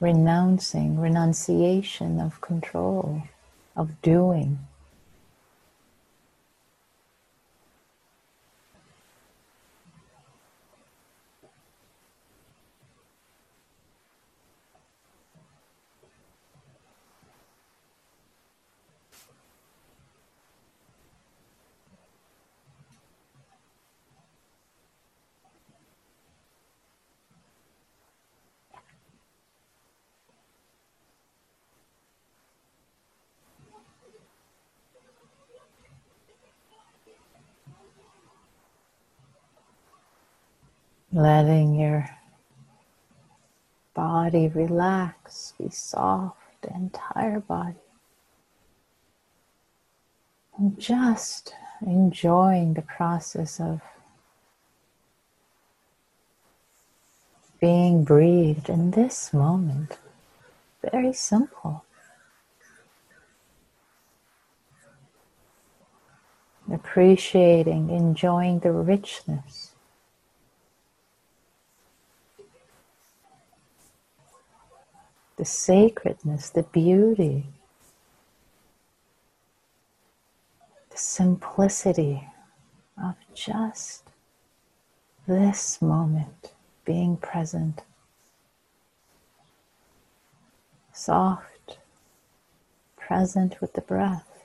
Renouncing, 0.00 0.98
renunciation 0.98 2.20
of 2.20 2.40
control, 2.40 3.22
of 3.78 4.02
doing. 4.02 4.58
Letting 41.12 41.74
your 41.74 42.08
body 43.94 44.48
relax, 44.48 45.54
be 45.58 45.70
soft, 45.70 46.66
entire 46.74 47.40
body. 47.40 47.74
And 50.56 50.78
just 50.78 51.54
enjoying 51.80 52.74
the 52.74 52.82
process 52.82 53.60
of 53.60 53.80
being 57.60 58.04
breathed 58.04 58.68
in 58.68 58.90
this 58.92 59.32
moment. 59.32 59.98
Very 60.92 61.12
simple. 61.12 61.84
Appreciating, 66.72 67.90
enjoying 67.90 68.60
the 68.60 68.72
richness 68.72 69.72
the 75.38 75.44
sacredness, 75.44 76.50
the 76.50 76.64
beauty, 76.64 77.46
the 80.90 80.96
simplicity 80.98 82.28
of 83.02 83.14
just 83.34 84.02
this 85.28 85.80
moment 85.80 86.52
being 86.84 87.16
present. 87.16 87.82
Soft, 90.92 91.78
present 92.96 93.60
with 93.60 93.74
the 93.74 93.80
breath. 93.80 94.37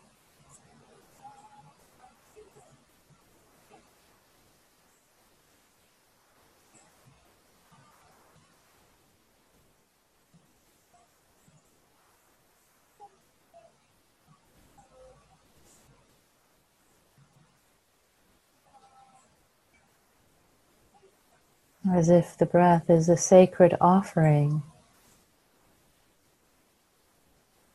As 21.94 22.10
if 22.10 22.36
the 22.36 22.46
breath 22.46 22.90
is 22.90 23.08
a 23.08 23.16
sacred 23.16 23.78
offering 23.80 24.64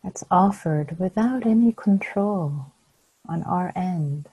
that's 0.03 0.25
offered 0.29 0.99
without 0.99 1.47
any 1.47 1.73
control 1.73 2.73
on 3.29 3.45
our 3.45 3.73
end, 3.77 4.29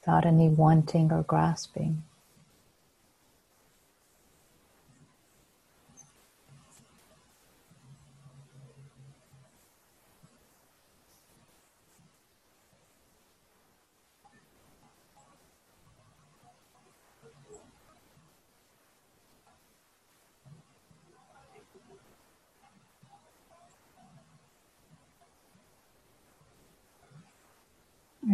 without 0.00 0.26
any 0.26 0.48
wanting 0.48 1.12
or 1.12 1.22
grasping. 1.22 2.02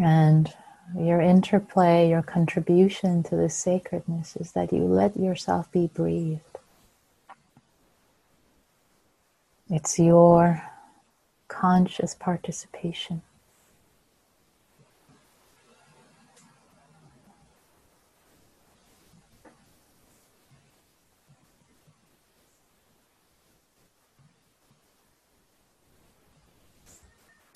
And 0.00 0.52
your 0.96 1.20
interplay, 1.38 2.08
your 2.10 2.22
contribution 2.22 3.22
to 3.22 3.36
the 3.36 3.48
sacredness 3.48 4.34
is 4.34 4.50
that 4.52 4.72
you 4.72 4.82
let 4.84 5.16
yourself 5.16 5.70
be 5.70 5.86
breathed. 5.86 6.58
It's 9.70 10.00
your 10.00 10.60
conscious 11.46 12.16
participation. 12.16 13.22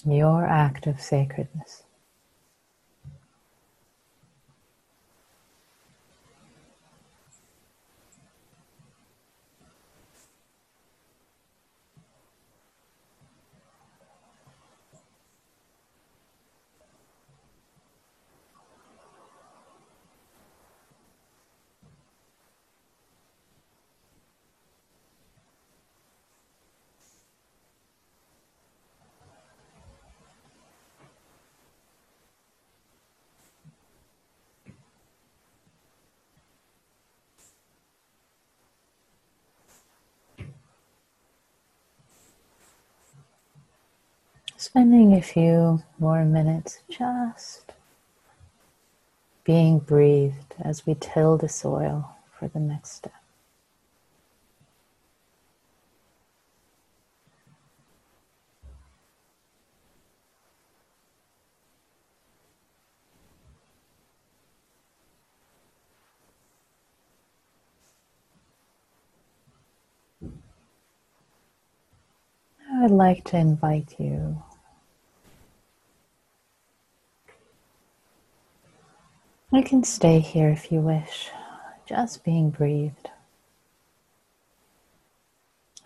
Your 0.05 0.47
act 0.47 0.87
of 0.87 1.01
sacredness. 1.01 1.82
Spending 44.63 45.13
a 45.13 45.21
few 45.21 45.83
more 45.99 46.25
minutes 46.25 46.79
just 46.89 47.73
being 49.43 49.81
breathed 49.81 50.55
as 50.61 50.87
we 50.87 50.95
till 50.95 51.37
the 51.37 51.49
soil 51.49 52.15
for 52.39 52.47
the 52.47 52.61
next 52.61 52.93
step. 52.93 53.13
I'd 72.73 72.93
like 72.93 73.25
to 73.25 73.37
invite 73.37 73.97
you 73.99 74.41
You 79.55 79.63
can 79.63 79.85
stay 79.85 80.21
here 80.21 80.49
if 80.49 80.73
you 80.73 80.81
wish, 80.81 81.29
just 81.85 82.25
being 82.25 82.49
breathed, 82.49 83.11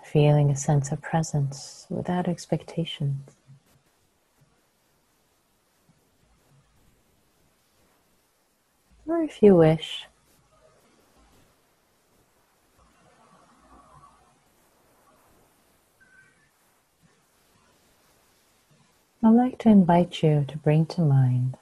feeling 0.04 0.50
a 0.50 0.56
sense 0.56 0.92
of 0.92 1.02
presence 1.02 1.84
without 1.90 2.28
expectations. 2.28 3.28
Or 9.04 9.20
if 9.24 9.42
you 9.42 9.56
wish, 9.56 10.06
I'd 19.24 19.30
like 19.30 19.58
to 19.58 19.70
invite 19.70 20.22
you 20.22 20.44
to 20.46 20.56
bring 20.56 20.86
to 20.86 21.00
mind 21.00 21.58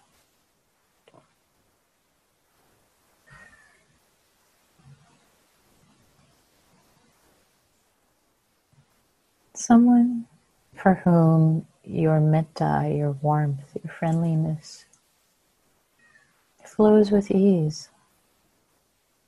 someone 9.54 10.26
for 10.74 10.94
whom 11.04 11.66
your 11.84 12.20
metta, 12.20 12.92
your 12.94 13.12
warmth, 13.12 13.76
your 13.82 13.92
friendliness 13.92 14.86
flows 16.64 17.10
with 17.10 17.30
ease. 17.30 17.88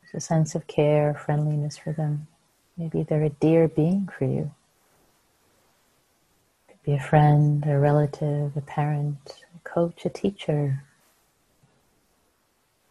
There's 0.02 0.22
a 0.22 0.26
sense 0.26 0.54
of 0.54 0.66
care, 0.66 1.14
friendliness 1.14 1.78
for 1.78 1.92
them. 1.92 2.26
Maybe 2.76 3.02
they're 3.02 3.22
a 3.24 3.30
dear 3.30 3.68
being 3.68 4.08
for 4.18 4.24
you. 4.24 4.52
Could 6.68 6.82
be 6.84 6.94
a 6.94 7.00
friend, 7.00 7.64
a 7.66 7.78
relative, 7.78 8.56
a 8.56 8.60
parent, 8.60 9.44
a 9.56 9.68
coach, 9.68 10.04
a 10.04 10.08
teacher, 10.08 10.84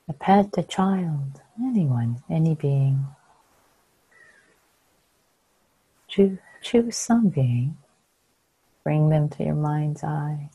a 0.07 0.13
pet, 0.13 0.49
a 0.57 0.63
child, 0.63 1.41
anyone, 1.61 2.23
any 2.29 2.55
being. 2.55 3.05
Choose 6.07 6.37
choose 6.65 6.97
some 6.97 7.29
being, 7.29 7.77
bring 8.83 9.09
them 9.09 9.29
to 9.29 9.43
your 9.43 9.55
mind's 9.55 10.03
eye. 10.03 10.49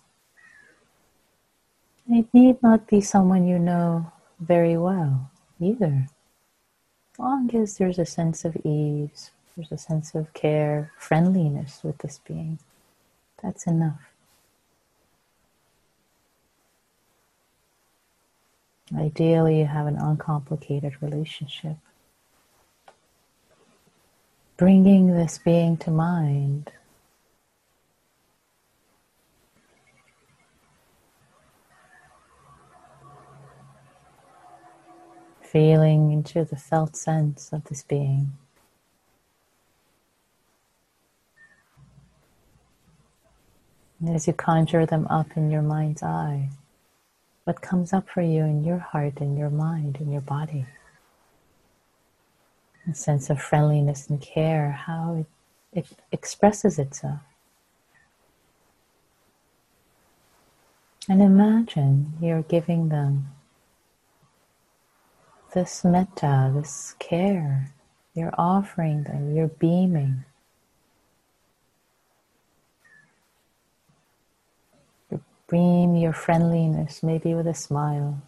It 2.08 2.26
need 2.32 2.60
not 2.62 2.88
be 2.88 3.00
someone 3.00 3.46
you 3.46 3.60
know 3.60 4.10
very 4.40 4.76
well 4.76 5.30
either. 5.60 6.08
Long 7.16 7.54
as 7.54 7.78
there's 7.78 8.00
a 8.00 8.04
sense 8.04 8.44
of 8.44 8.56
ease, 8.64 9.30
there's 9.54 9.70
a 9.70 9.78
sense 9.78 10.16
of 10.16 10.32
care, 10.32 10.90
friendliness 10.98 11.80
with 11.84 11.98
this 11.98 12.18
being, 12.26 12.58
that's 13.40 13.68
enough. 13.68 14.00
Ideally, 18.96 19.60
you 19.60 19.66
have 19.66 19.86
an 19.86 19.96
uncomplicated 19.96 21.00
relationship 21.00 21.76
bringing 24.60 25.14
this 25.16 25.38
being 25.38 25.74
to 25.74 25.90
mind. 25.90 26.70
Feeling 35.40 36.12
into 36.12 36.44
the 36.44 36.56
felt 36.56 36.94
sense 36.94 37.54
of 37.54 37.64
this 37.64 37.82
being. 37.82 38.32
And 43.98 44.14
as 44.14 44.26
you 44.26 44.34
conjure 44.34 44.84
them 44.84 45.06
up 45.06 45.38
in 45.38 45.50
your 45.50 45.62
mind's 45.62 46.02
eye, 46.02 46.50
what 47.44 47.62
comes 47.62 47.94
up 47.94 48.10
for 48.10 48.20
you 48.20 48.42
in 48.42 48.62
your 48.62 48.78
heart, 48.78 49.22
in 49.22 49.38
your 49.38 49.48
mind, 49.48 49.96
in 50.02 50.12
your 50.12 50.20
body? 50.20 50.66
A 52.90 52.94
sense 52.94 53.30
of 53.30 53.40
friendliness 53.40 54.08
and 54.08 54.20
care, 54.20 54.72
how 54.72 55.24
it, 55.72 55.78
it 55.78 55.86
expresses 56.12 56.78
itself. 56.78 57.20
And 61.08 61.22
imagine 61.22 62.12
you're 62.20 62.42
giving 62.42 62.88
them 62.88 63.28
this 65.54 65.84
metta, 65.84 66.52
this 66.54 66.94
care. 66.98 67.72
You're 68.14 68.34
offering 68.36 69.04
them, 69.04 69.34
you're 69.34 69.48
beaming. 69.48 70.24
You 75.10 75.22
beam 75.48 75.96
your 75.96 76.12
friendliness, 76.12 77.02
maybe 77.02 77.34
with 77.34 77.46
a 77.46 77.54
smile. 77.54 78.22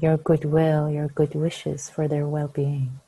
Your 0.00 0.16
goodwill, 0.16 0.90
your 0.90 1.08
good 1.08 1.34
wishes 1.34 1.88
for 1.88 2.08
their 2.08 2.26
well 2.26 2.48
being. 2.48 3.00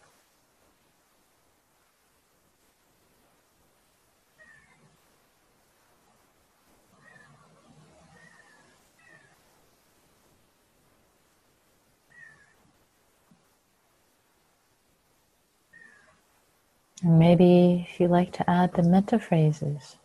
Maybe 17.02 17.86
if 17.90 18.00
you 18.00 18.08
like 18.08 18.32
to 18.32 18.50
add 18.50 18.72
the 18.74 18.82
metta 18.82 19.18
phrases, 19.18 19.96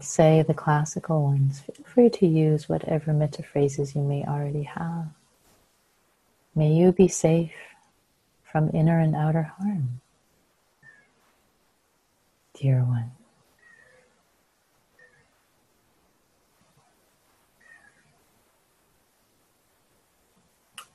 say 0.00 0.42
the 0.42 0.54
classical 0.54 1.24
ones, 1.24 1.60
feel 1.60 1.84
free 1.84 2.10
to 2.10 2.26
use 2.26 2.68
whatever 2.68 3.12
metta 3.12 3.42
phrases 3.42 3.94
you 3.94 4.02
may 4.02 4.24
already 4.24 4.62
have. 4.62 5.08
May 6.54 6.72
you 6.72 6.92
be 6.92 7.08
safe 7.08 7.52
from 8.44 8.70
inner 8.72 8.98
and 8.98 9.14
outer 9.14 9.42
harm. 9.58 10.00
Dear 12.54 12.84
one. 12.84 13.10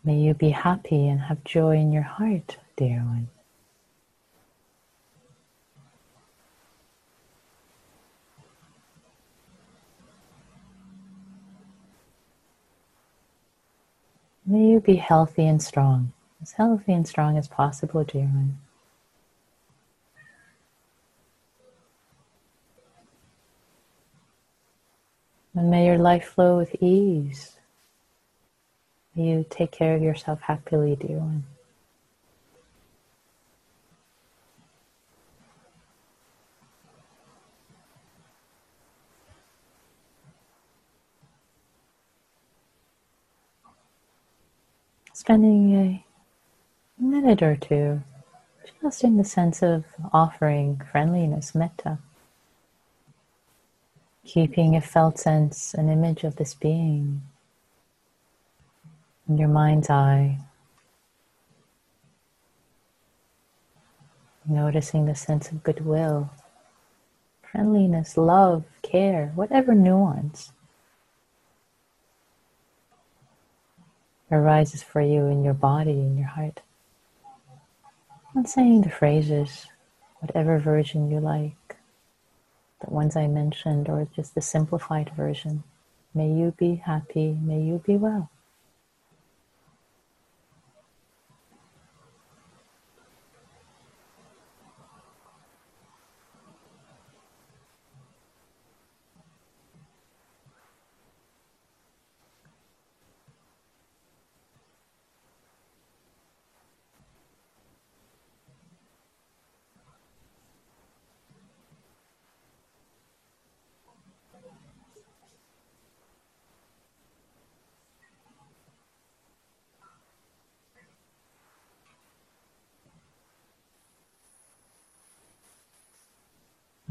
May 0.04 0.18
you 0.18 0.34
be 0.34 0.50
happy 0.50 1.08
and 1.08 1.20
have 1.22 1.44
joy 1.44 1.76
in 1.78 1.92
your 1.92 2.02
heart, 2.02 2.58
dear 2.76 2.98
one. 2.98 3.28
May 14.46 14.72
you 14.72 14.80
be 14.80 14.96
healthy 14.96 15.46
and 15.46 15.62
strong, 15.62 16.14
as 16.42 16.54
healthy 16.54 16.94
and 16.94 17.08
strong 17.08 17.38
as 17.38 17.48
possible, 17.48 18.04
dear 18.04 18.24
one. 18.24 18.58
And 25.54 25.70
may 25.70 25.86
your 25.86 25.98
life 25.98 26.26
flow 26.26 26.58
with 26.58 26.76
ease. 26.82 27.58
May 29.16 29.30
you 29.30 29.46
take 29.50 29.72
care 29.72 29.96
of 29.96 30.02
yourself 30.02 30.42
happily, 30.42 30.96
dear 30.96 31.18
one. 31.18 31.44
Spending 45.22 45.76
a 45.76 46.04
minute 46.98 47.44
or 47.44 47.56
two 47.56 48.02
just 48.82 49.04
in 49.04 49.18
the 49.18 49.24
sense 49.24 49.62
of 49.62 49.86
offering 50.12 50.82
friendliness, 50.92 51.54
metta. 51.54 52.00
Keeping 54.26 54.76
a 54.76 54.82
felt 54.82 55.20
sense, 55.20 55.76
an 55.76 55.90
image 55.90 56.24
of 56.24 56.38
this 56.38 56.56
being 56.56 57.22
in 59.30 59.38
your 59.38 59.48
mind's 59.48 59.92
eye. 59.92 60.40
Noticing 64.44 65.06
the 65.06 65.14
sense 65.14 65.52
of 65.52 65.62
goodwill, 65.62 66.32
friendliness, 67.44 68.18
love, 68.18 68.64
care, 68.82 69.32
whatever 69.36 69.76
nuance 69.76 70.52
arises 74.32 74.84
for 74.84 75.02
you 75.02 75.26
in 75.28 75.44
your 75.44 75.54
body, 75.54 75.92
in 75.92 76.18
your 76.18 76.28
heart. 76.28 76.62
I'm 78.36 78.46
saying 78.46 78.82
the 78.82 78.90
phrases, 78.90 79.68
whatever 80.20 80.58
version 80.58 81.12
you 81.12 81.20
like, 81.20 81.78
the 82.86 82.90
ones 82.90 83.16
I 83.16 83.28
mentioned, 83.28 83.90
or 83.90 84.08
just 84.16 84.36
the 84.36 84.42
simplified 84.42 85.12
version. 85.16 85.64
May 86.14 86.30
you 86.30 86.54
be 86.58 86.76
happy, 86.76 87.38
may 87.42 87.62
you 87.62 87.84
be 87.86 87.98
well. 87.98 88.30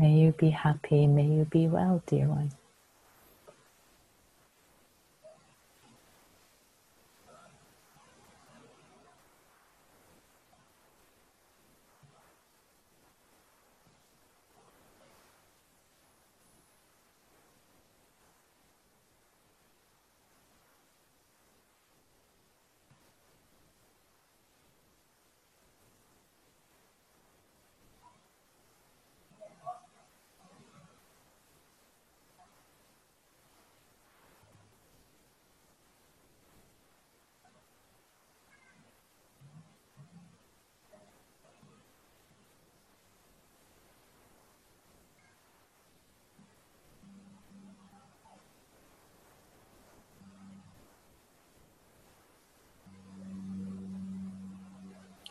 May 0.00 0.12
you 0.12 0.32
be 0.32 0.50
happy, 0.50 1.06
may 1.06 1.26
you 1.26 1.46
be 1.46 1.68
well, 1.68 2.02
dear 2.06 2.28
one. 2.28 2.52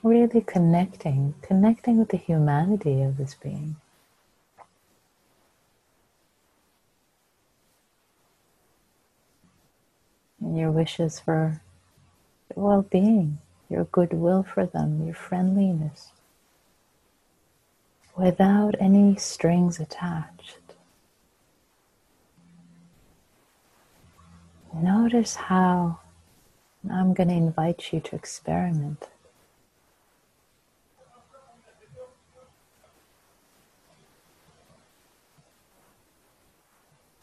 Really 0.03 0.41
connecting, 0.41 1.33
connecting 1.41 1.97
with 1.97 2.09
the 2.09 2.17
humanity 2.17 3.01
of 3.01 3.17
this 3.17 3.35
being. 3.35 3.75
And 10.41 10.57
your 10.57 10.71
wishes 10.71 11.19
for 11.19 11.61
well 12.55 12.83
being, 12.83 13.39
your 13.69 13.85
goodwill 13.85 14.43
for 14.43 14.65
them, 14.65 15.05
your 15.05 15.15
friendliness, 15.15 16.11
without 18.15 18.75
any 18.79 19.15
strings 19.15 19.79
attached. 19.79 20.57
Notice 24.73 25.35
how 25.35 25.99
I'm 26.89 27.13
going 27.13 27.29
to 27.29 27.35
invite 27.35 27.91
you 27.91 27.99
to 27.99 28.15
experiment. 28.15 29.07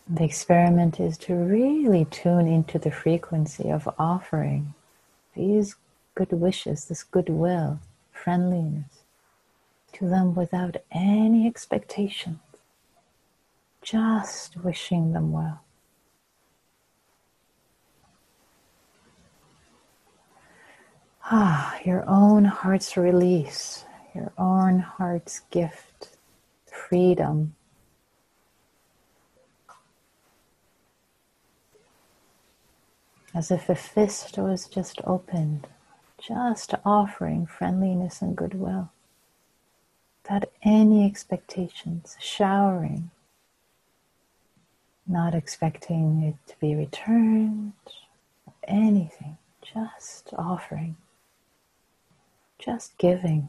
The 0.08 0.22
experiment 0.22 1.00
is 1.00 1.18
to 1.18 1.34
really 1.34 2.04
tune 2.04 2.46
into 2.46 2.78
the 2.78 2.92
frequency 2.92 3.70
of 3.70 3.88
offering 3.98 4.72
these 5.34 5.74
good 6.14 6.30
wishes, 6.30 6.84
this 6.84 7.02
goodwill, 7.02 7.80
friendliness 8.12 9.02
to 9.94 10.08
them 10.08 10.36
without 10.36 10.76
any 10.92 11.44
expectations, 11.44 12.38
just 13.82 14.56
wishing 14.56 15.12
them 15.12 15.32
well. 15.32 15.62
Ah, 21.24 21.76
your 21.84 22.04
own 22.06 22.44
heart's 22.44 22.96
release, 22.96 23.84
your 24.14 24.32
own 24.38 24.78
heart's 24.78 25.40
gift, 25.50 26.16
freedom 26.66 27.55
as 33.36 33.50
if 33.50 33.68
a 33.68 33.74
fist 33.74 34.38
was 34.38 34.66
just 34.66 34.98
opened, 35.04 35.66
just 36.18 36.72
offering 36.86 37.44
friendliness 37.44 38.22
and 38.22 38.34
goodwill, 38.34 38.90
without 40.22 40.48
any 40.62 41.04
expectations, 41.04 42.16
showering, 42.18 43.10
not 45.06 45.34
expecting 45.34 46.22
it 46.22 46.50
to 46.50 46.58
be 46.58 46.74
returned, 46.74 47.74
anything, 48.66 49.36
just 49.60 50.30
offering, 50.38 50.96
just 52.58 52.96
giving. 52.96 53.48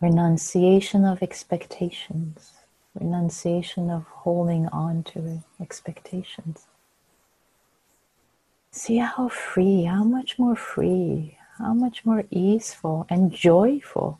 Renunciation 0.00 1.04
of 1.04 1.22
expectations 1.22 2.52
renunciation 2.98 3.90
of 3.90 4.04
holding 4.04 4.66
on 4.68 5.02
to 5.04 5.42
expectations. 5.60 6.66
See 8.70 8.98
how 8.98 9.28
free, 9.28 9.84
how 9.84 10.04
much 10.04 10.38
more 10.38 10.56
free, 10.56 11.38
how 11.58 11.74
much 11.74 12.04
more 12.04 12.24
easeful 12.30 13.06
and 13.08 13.32
joyful. 13.32 14.18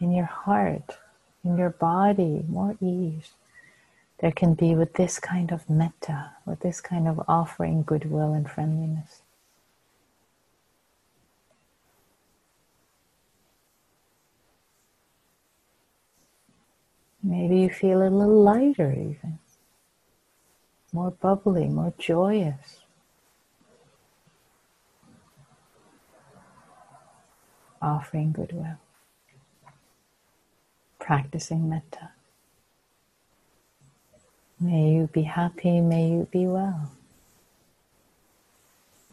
In 0.00 0.12
your 0.12 0.26
heart, 0.26 0.98
in 1.42 1.56
your 1.58 1.70
body, 1.70 2.44
more 2.48 2.76
ease 2.80 3.32
there 4.18 4.32
can 4.32 4.54
be 4.54 4.74
with 4.74 4.94
this 4.94 5.18
kind 5.20 5.52
of 5.52 5.68
metta, 5.70 6.32
with 6.44 6.60
this 6.60 6.80
kind 6.80 7.06
of 7.06 7.22
offering 7.28 7.82
goodwill 7.82 8.32
and 8.32 8.50
friendliness. 8.50 9.22
Maybe 17.28 17.60
you 17.60 17.68
feel 17.68 18.02
a 18.02 18.08
little 18.08 18.42
lighter, 18.42 18.90
even 18.90 19.38
more 20.94 21.10
bubbly, 21.10 21.68
more 21.68 21.92
joyous. 21.98 22.78
Offering 27.82 28.32
goodwill, 28.32 28.78
practicing 30.98 31.68
metta. 31.68 32.12
May 34.58 34.94
you 34.94 35.10
be 35.12 35.24
happy, 35.24 35.82
may 35.82 36.08
you 36.08 36.28
be 36.32 36.46
well. 36.46 36.92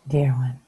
Dear 0.08 0.32
one. 0.32 0.65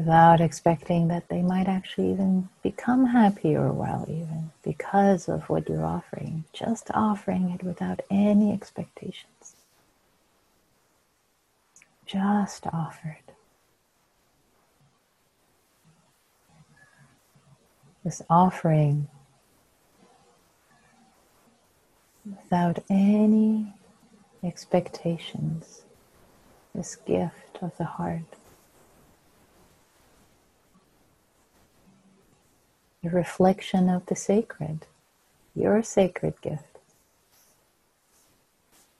Without 0.00 0.40
expecting 0.40 1.08
that 1.08 1.28
they 1.28 1.42
might 1.42 1.68
actually 1.68 2.10
even 2.10 2.48
become 2.62 3.04
happy 3.04 3.54
or 3.54 3.70
well, 3.70 4.06
even 4.08 4.50
because 4.62 5.28
of 5.28 5.42
what 5.50 5.68
you're 5.68 5.84
offering. 5.84 6.42
Just 6.54 6.90
offering 6.94 7.50
it 7.50 7.62
without 7.62 8.00
any 8.10 8.50
expectations. 8.50 9.56
Just 12.06 12.66
offer 12.72 13.18
it. 13.20 13.34
This 18.02 18.22
offering 18.30 19.08
without 22.24 22.78
any 22.88 23.74
expectations, 24.42 25.82
this 26.74 26.96
gift 26.96 27.58
of 27.60 27.76
the 27.76 27.84
heart. 27.84 28.39
The 33.02 33.10
reflection 33.10 33.88
of 33.88 34.06
the 34.06 34.16
sacred, 34.16 34.86
your 35.54 35.82
sacred 35.82 36.40
gift, 36.42 36.78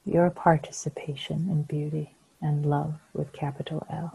your 0.06 0.30
participation 0.30 1.48
in 1.50 1.64
beauty 1.64 2.14
and 2.40 2.64
love 2.64 2.94
with 3.12 3.32
capital 3.32 3.86
L. 3.90 4.14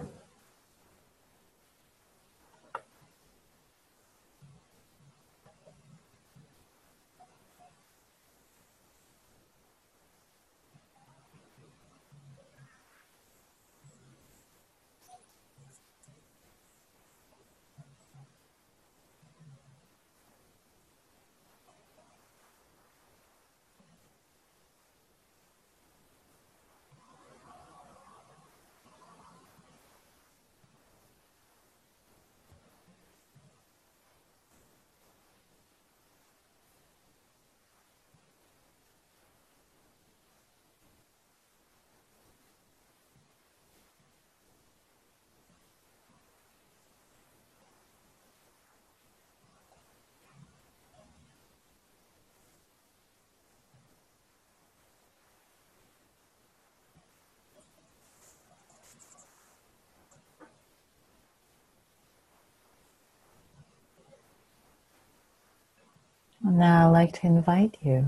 Now 66.56 66.88
I'd 66.88 66.92
like 66.92 67.20
to 67.20 67.28
invite 67.28 67.76
you 67.82 68.08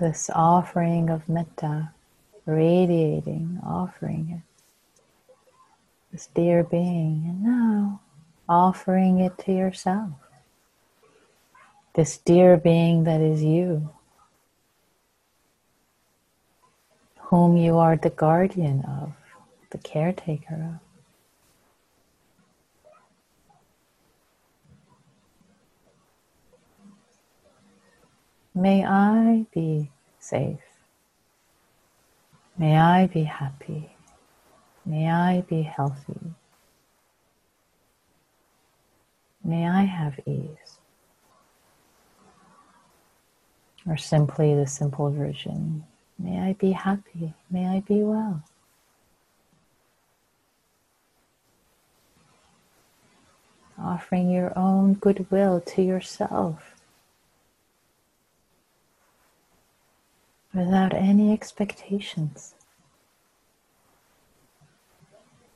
this 0.00 0.30
offering 0.32 1.10
of 1.10 1.28
metta, 1.28 1.90
radiating, 2.46 3.58
offering 3.66 4.30
it, 4.30 5.34
this 6.12 6.28
dear 6.32 6.62
being, 6.62 7.24
and 7.26 7.42
now 7.42 8.00
offering 8.48 9.18
it 9.18 9.36
to 9.38 9.52
yourself, 9.52 10.12
this 11.94 12.18
dear 12.18 12.56
being 12.56 13.02
that 13.02 13.20
is 13.20 13.42
you, 13.42 13.90
whom 17.18 17.56
you 17.56 17.78
are 17.78 17.96
the 17.96 18.10
guardian 18.10 18.84
of, 18.84 19.12
the 19.70 19.78
caretaker 19.78 20.54
of. 20.54 20.89
May 28.54 28.84
I 28.84 29.46
be 29.54 29.90
safe. 30.18 30.58
May 32.58 32.78
I 32.78 33.06
be 33.06 33.24
happy. 33.24 33.90
May 34.84 35.10
I 35.10 35.42
be 35.42 35.62
healthy. 35.62 36.34
May 39.44 39.68
I 39.68 39.84
have 39.84 40.20
ease. 40.26 40.78
Or 43.86 43.96
simply 43.96 44.54
the 44.54 44.66
simple 44.66 45.10
version 45.10 45.84
May 46.22 46.38
I 46.38 46.52
be 46.52 46.72
happy. 46.72 47.32
May 47.50 47.66
I 47.66 47.80
be 47.80 48.02
well. 48.02 48.42
Offering 53.78 54.28
your 54.28 54.52
own 54.56 54.94
goodwill 54.94 55.62
to 55.62 55.82
yourself. 55.82 56.74
Without 60.54 60.94
any 60.94 61.32
expectations. 61.32 62.54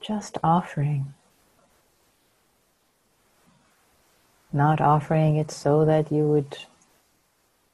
Just 0.01 0.39
offering. 0.43 1.15
Not 4.53 4.81
offering 4.81 5.37
it 5.37 5.51
so 5.51 5.85
that 5.85 6.13
you 6.13 6.25
would 6.25 6.59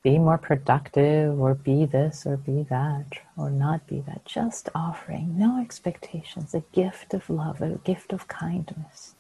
be 0.03 0.19
more 0.19 0.39
productive 0.39 1.39
or 1.39 1.55
be 1.55 1.85
this 1.85 2.25
or 2.25 2.37
be 2.37 2.63
that 2.71 3.19
or 3.37 3.51
not 3.51 3.87
be 3.87 4.01
that. 4.01 4.25
Just 4.25 4.71
offering, 4.75 5.39
no 5.39 5.61
expectations, 5.61 6.55
a 6.55 6.63
gift 6.73 7.13
of 7.13 7.29
love, 7.29 7.61
a 7.61 7.81
gift 7.85 8.13
of 8.13 8.29
kindness. 8.29 9.15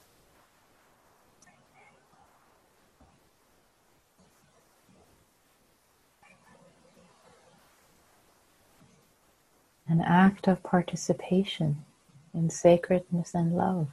An 9.90 10.00
act 10.00 10.46
of 10.46 10.62
participation 10.62 11.84
in 12.32 12.48
sacredness 12.48 13.34
and 13.34 13.56
love, 13.56 13.88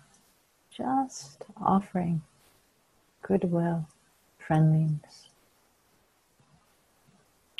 just 0.69 1.43
offering 1.59 2.21
goodwill, 3.23 3.87
friendliness, 4.37 5.29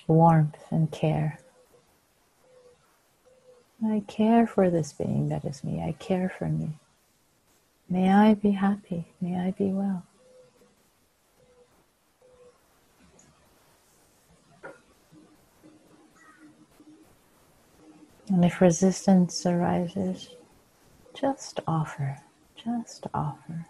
warmth, 0.06 0.64
and 0.70 0.92
care. 0.92 1.40
I 3.84 4.04
care 4.08 4.46
for 4.46 4.70
this 4.70 4.94
being 4.94 5.30
that 5.30 5.44
is 5.44 5.64
me. 5.64 5.82
I 5.82 5.94
care 5.94 6.32
for 6.38 6.48
me. 6.48 6.78
May 7.90 8.12
I 8.12 8.36
be 8.36 8.52
happy. 8.52 9.06
May 9.20 9.40
I 9.40 9.52
be 9.52 9.72
well. 9.72 10.04
And 18.30 18.44
if 18.44 18.60
resistance 18.60 19.46
arises, 19.46 20.30
just 21.14 21.62
offer, 21.66 22.20
just 22.56 23.08
offer. 23.14 23.68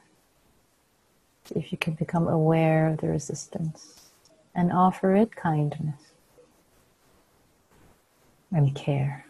If 1.55 1.71
you 1.71 1.77
can 1.77 1.93
become 1.93 2.27
aware 2.27 2.87
of 2.87 2.97
the 2.97 3.07
resistance 3.07 4.09
and 4.55 4.71
offer 4.71 5.15
it 5.15 5.35
kindness 5.35 6.01
and 8.51 8.75
care 8.75 9.25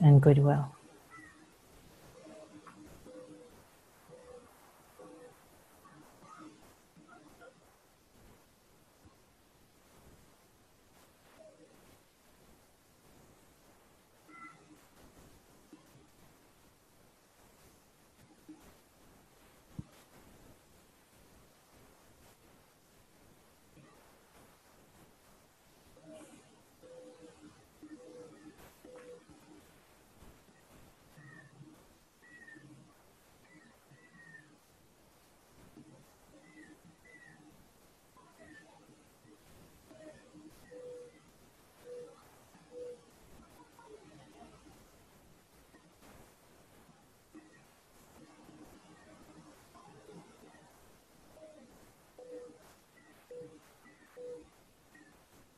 and 0.00 0.20
goodwill. 0.20 0.74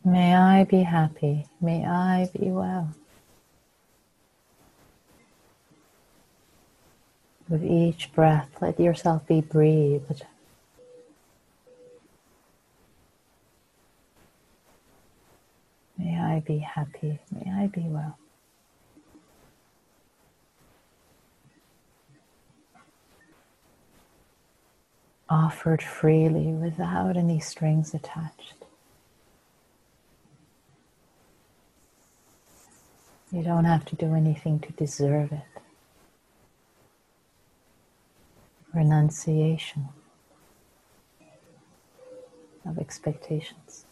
May 0.04 0.34
I 0.34 0.64
be 0.64 0.82
happy. 0.82 1.46
May 1.60 1.84
I 1.84 2.30
be 2.36 2.50
well. 2.50 2.94
With 7.48 7.64
each 7.64 8.12
breath, 8.14 8.48
let 8.60 8.80
yourself 8.80 9.26
be 9.26 9.40
breathed. 9.40 10.24
May 15.98 16.18
I 16.18 16.40
be 16.46 16.58
happy. 16.58 17.18
May 17.30 17.52
I 17.52 17.66
be 17.66 17.82
well. 17.82 18.16
Offered 25.28 25.82
freely 25.82 26.52
without 26.52 27.16
any 27.16 27.38
strings 27.38 27.92
attached. 27.92 28.59
You 33.32 33.42
don't 33.42 33.64
have 33.64 33.84
to 33.86 33.96
do 33.96 34.14
anything 34.14 34.58
to 34.60 34.72
deserve 34.72 35.32
it. 35.32 35.42
renunciation 38.72 39.88
of 42.66 42.78
expectations. 42.78 43.86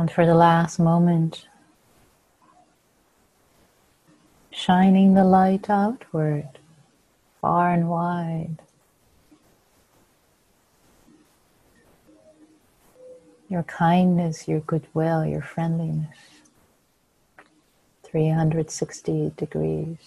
And 0.00 0.10
for 0.10 0.24
the 0.24 0.34
last 0.34 0.78
moment, 0.78 1.46
shining 4.50 5.12
the 5.12 5.24
light 5.24 5.68
outward, 5.68 6.48
far 7.42 7.74
and 7.74 7.86
wide. 7.86 8.56
Your 13.50 13.64
kindness, 13.64 14.48
your 14.48 14.60
goodwill, 14.60 15.26
your 15.26 15.42
friendliness. 15.42 16.16
360 18.04 19.32
degrees, 19.36 19.98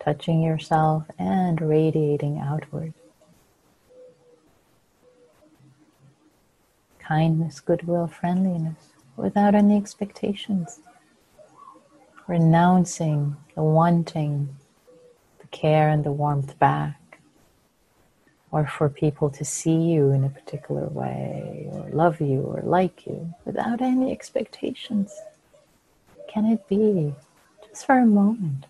touching 0.00 0.40
yourself 0.40 1.04
and 1.18 1.60
radiating 1.60 2.38
outward. 2.38 2.94
Kindness, 7.06 7.60
goodwill, 7.60 8.06
friendliness, 8.06 8.88
without 9.16 9.54
any 9.54 9.76
expectations. 9.76 10.80
Renouncing 12.26 13.36
the 13.54 13.62
wanting, 13.62 14.56
the 15.38 15.46
care 15.48 15.88
and 15.88 16.02
the 16.02 16.10
warmth 16.10 16.58
back, 16.58 17.20
or 18.50 18.66
for 18.66 18.88
people 18.88 19.30
to 19.30 19.44
see 19.44 19.76
you 19.76 20.10
in 20.10 20.24
a 20.24 20.28
particular 20.28 20.86
way, 20.88 21.68
or 21.72 21.88
love 21.90 22.20
you, 22.20 22.40
or 22.40 22.62
like 22.62 23.06
you, 23.06 23.34
without 23.44 23.80
any 23.80 24.10
expectations. 24.10 25.14
Can 26.28 26.44
it 26.46 26.68
be, 26.68 27.14
just 27.68 27.86
for 27.86 27.98
a 27.98 28.06
moment? 28.06 28.66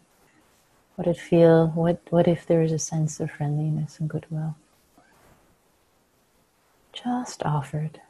Would 0.96 1.06
it 1.06 1.18
feel, 1.18 1.68
what, 1.68 2.00
what 2.10 2.28
if 2.28 2.46
there 2.46 2.62
is 2.62 2.72
a 2.72 2.78
sense 2.78 3.20
of 3.20 3.30
friendliness 3.30 3.98
and 3.98 4.08
goodwill? 4.08 4.56
Just 6.92 7.42
offered 7.42 8.00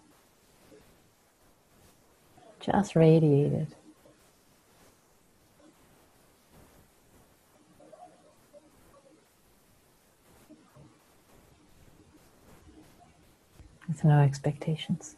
just 2.66 2.96
radiated. 2.96 3.68
With 13.86 14.04
no 14.04 14.18
expectations. 14.18 15.14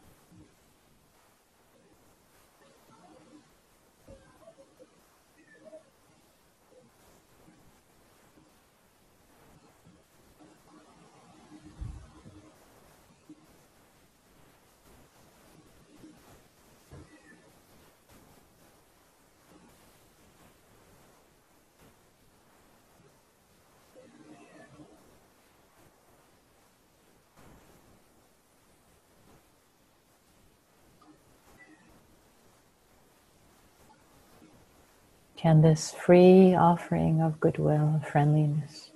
Can 35.38 35.62
this 35.62 35.92
free 35.92 36.56
offering 36.56 37.22
of 37.22 37.38
goodwill, 37.38 37.94
of 37.94 38.08
friendliness, 38.08 38.90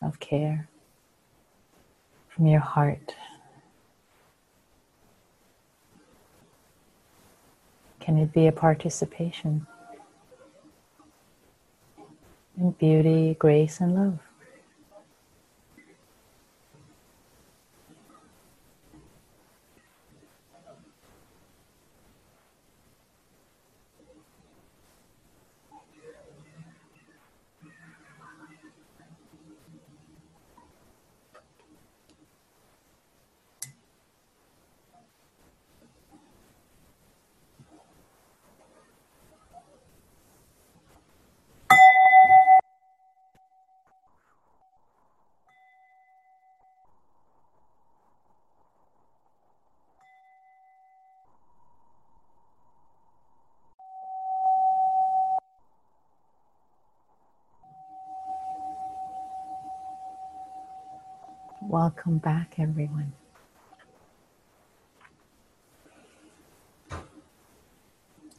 of 0.00 0.20
care 0.20 0.68
from 2.28 2.46
your 2.46 2.60
heart, 2.60 3.16
can 7.98 8.18
it 8.18 8.32
be 8.32 8.46
a 8.46 8.52
participation 8.52 9.66
in 12.56 12.70
beauty, 12.70 13.34
grace, 13.36 13.80
and 13.80 13.96
love? 13.96 14.29
Welcome 61.84 62.18
back, 62.18 62.56
everyone. 62.58 63.14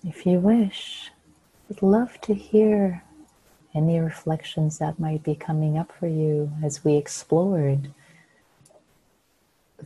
If 0.06 0.28
you 0.28 0.38
wish, 0.38 1.10
I'd 1.68 1.82
love 1.82 2.22
to 2.22 2.36
hear 2.36 3.04
any 3.74 4.00
reflections 4.00 4.78
that 4.78 5.00
might 5.00 5.24
be 5.24 5.34
coming 5.34 5.76
up 5.76 5.92
for 5.92 6.06
you 6.06 6.52
as 6.64 6.86
we 6.86 6.98
explored 6.98 7.92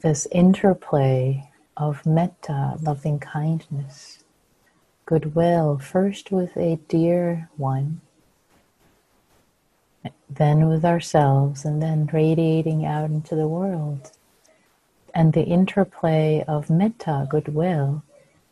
this 0.02 0.28
interplay 0.34 1.50
of 1.78 2.06
metta, 2.06 2.78
loving 2.82 3.20
kindness, 3.20 4.26
goodwill, 5.06 5.80
first 5.80 6.30
with 6.30 6.58
a 6.58 6.76
dear 6.90 7.50
one, 7.56 8.02
then 10.30 10.68
with 10.68 10.84
ourselves, 10.86 11.66
and 11.66 11.82
then 11.82 12.10
radiating 12.12 12.86
out 12.86 13.10
into 13.10 13.36
the 13.36 13.48
world. 13.48 14.12
And 15.14 15.34
the 15.34 15.44
interplay 15.44 16.44
of 16.48 16.70
metta, 16.70 17.28
goodwill, 17.30 18.04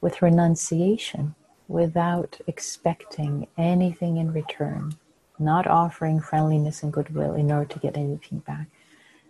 with 0.02 0.22
renunciation, 0.22 1.36
without 1.68 2.40
expecting 2.48 3.48
anything 3.58 4.18
in 4.18 4.32
return, 4.34 4.96
not 5.40 5.68
offering 5.68 6.22
friendliness 6.22 6.84
and 6.84 6.94
goodwill 6.94 7.34
in 7.34 7.52
order 7.52 7.66
to 7.74 7.80
get 7.80 7.98
anything 7.98 8.40
back. 8.40 8.68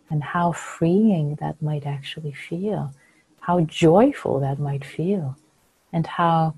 And 0.10 0.24
how 0.24 0.52
freeing 0.52 1.36
that 1.36 1.62
might 1.62 1.86
actually 1.86 2.34
feel, 2.34 2.94
how 3.40 3.62
joyful 3.62 4.40
that 4.42 4.60
might 4.60 4.86
feel, 4.86 5.38
and 5.92 6.06
how 6.06 6.56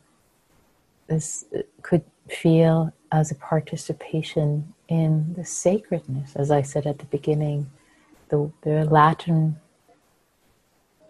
this 1.07 1.45
could 1.81 2.03
feel 2.27 2.91
as 3.11 3.31
a 3.31 3.35
participation 3.35 4.73
in 4.87 5.33
the 5.35 5.45
sacredness. 5.45 6.35
As 6.35 6.51
I 6.51 6.61
said 6.61 6.85
at 6.85 6.99
the 6.99 7.05
beginning, 7.05 7.69
the, 8.29 8.51
the 8.61 8.85
Latin 8.85 9.57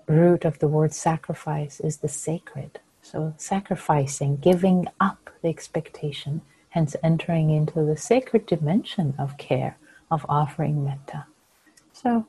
root 0.07 0.45
of 0.45 0.59
the 0.59 0.67
word 0.67 0.93
sacrifice 0.93 1.79
is 1.79 1.97
the 1.97 2.07
sacred. 2.07 2.79
So, 3.01 3.33
sacrificing, 3.37 4.37
giving 4.37 4.87
up 4.99 5.29
the 5.41 5.49
expectation, 5.49 6.41
hence 6.69 6.95
entering 7.03 7.49
into 7.51 7.83
the 7.83 7.97
sacred 7.97 8.45
dimension 8.45 9.13
of 9.17 9.37
care, 9.37 9.77
of 10.09 10.25
offering 10.27 10.83
metta. 10.83 11.25
So, 11.93 12.25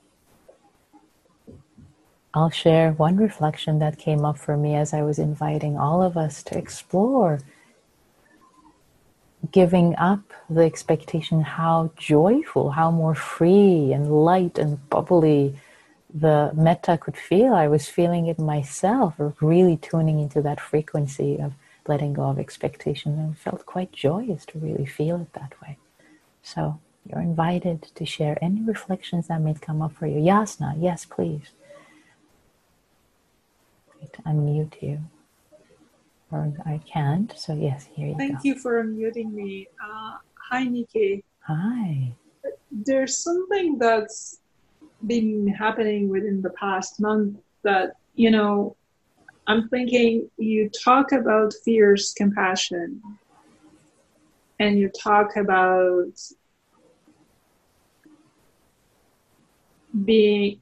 I'll 2.35 2.51
share 2.51 2.93
one 2.93 3.17
reflection 3.17 3.79
that 3.79 3.99
came 3.99 4.23
up 4.23 4.37
for 4.37 4.59
me 4.59 4.75
as 4.75 4.93
I 4.93 5.01
was 5.01 5.19
inviting 5.19 5.79
all 5.79 6.03
of 6.03 6.19
us 6.19 6.43
to 6.45 6.59
explore 6.59 7.41
giving 9.51 9.95
up 9.97 10.21
the 10.49 10.63
expectation 10.63 11.41
how 11.43 11.91
joyful, 11.97 12.71
how 12.71 12.91
more 12.91 13.15
free 13.15 13.93
and 13.93 14.25
light 14.25 14.59
and 14.59 14.89
bubbly 14.91 15.57
the 16.13 16.51
metta 16.55 16.97
could 16.99 17.17
feel. 17.17 17.55
I 17.55 17.69
was 17.69 17.89
feeling 17.89 18.27
it 18.27 18.39
myself, 18.39 19.15
really 19.41 19.77
tuning 19.77 20.21
into 20.21 20.41
that 20.43 20.61
frequency 20.61 21.39
of 21.39 21.53
letting 21.87 22.15
go 22.15 22.23
of 22.25 22.39
expectation 22.39 23.19
and 23.19 23.39
felt 23.39 23.67
quite 23.67 23.93
joyous 23.93 24.45
to 24.47 24.59
really 24.59 24.87
feel 24.87 25.21
it 25.21 25.33
that 25.35 25.61
way. 25.63 25.77
So 26.43 26.81
you're 27.09 27.21
invited 27.21 27.83
to 27.95 28.07
share 28.07 28.39
any 28.43 28.63
reflections 28.63 29.29
that 29.29 29.41
may 29.41 29.55
come 29.55 29.83
up 29.83 29.93
for 29.93 30.07
you. 30.07 30.19
Yasna, 30.21 30.75
yes, 30.79 31.05
please. 31.05 31.51
To 34.13 34.23
unmute 34.23 34.81
you. 34.83 35.01
Or 36.33 36.53
I 36.65 36.81
can't. 36.91 37.33
So 37.37 37.55
yes, 37.55 37.89
here 37.95 38.09
you 38.09 38.17
Thank 38.17 38.33
go. 38.33 38.35
Thank 38.35 38.45
you 38.45 38.55
for 38.57 38.83
unmuting 38.83 39.33
me. 39.33 39.69
Uh, 39.83 40.17
hi, 40.51 40.65
Nikki. 40.65 41.25
Hi. 41.47 42.13
There's 42.71 43.19
something 43.19 43.79
that's 43.79 44.41
been 45.07 45.47
happening 45.47 46.09
within 46.09 46.43
the 46.43 46.51
past 46.51 47.01
month 47.01 47.39
that, 47.63 47.93
you 48.15 48.31
know, 48.31 48.77
I'm 49.47 49.69
thinking 49.69 50.29
you 50.37 50.69
talk 50.71 51.13
about 51.13 51.55
fierce 51.65 52.13
compassion 52.13 53.01
and 54.59 54.79
you 54.79 54.91
talk 54.91 55.37
about 55.37 56.19
being 60.05 60.61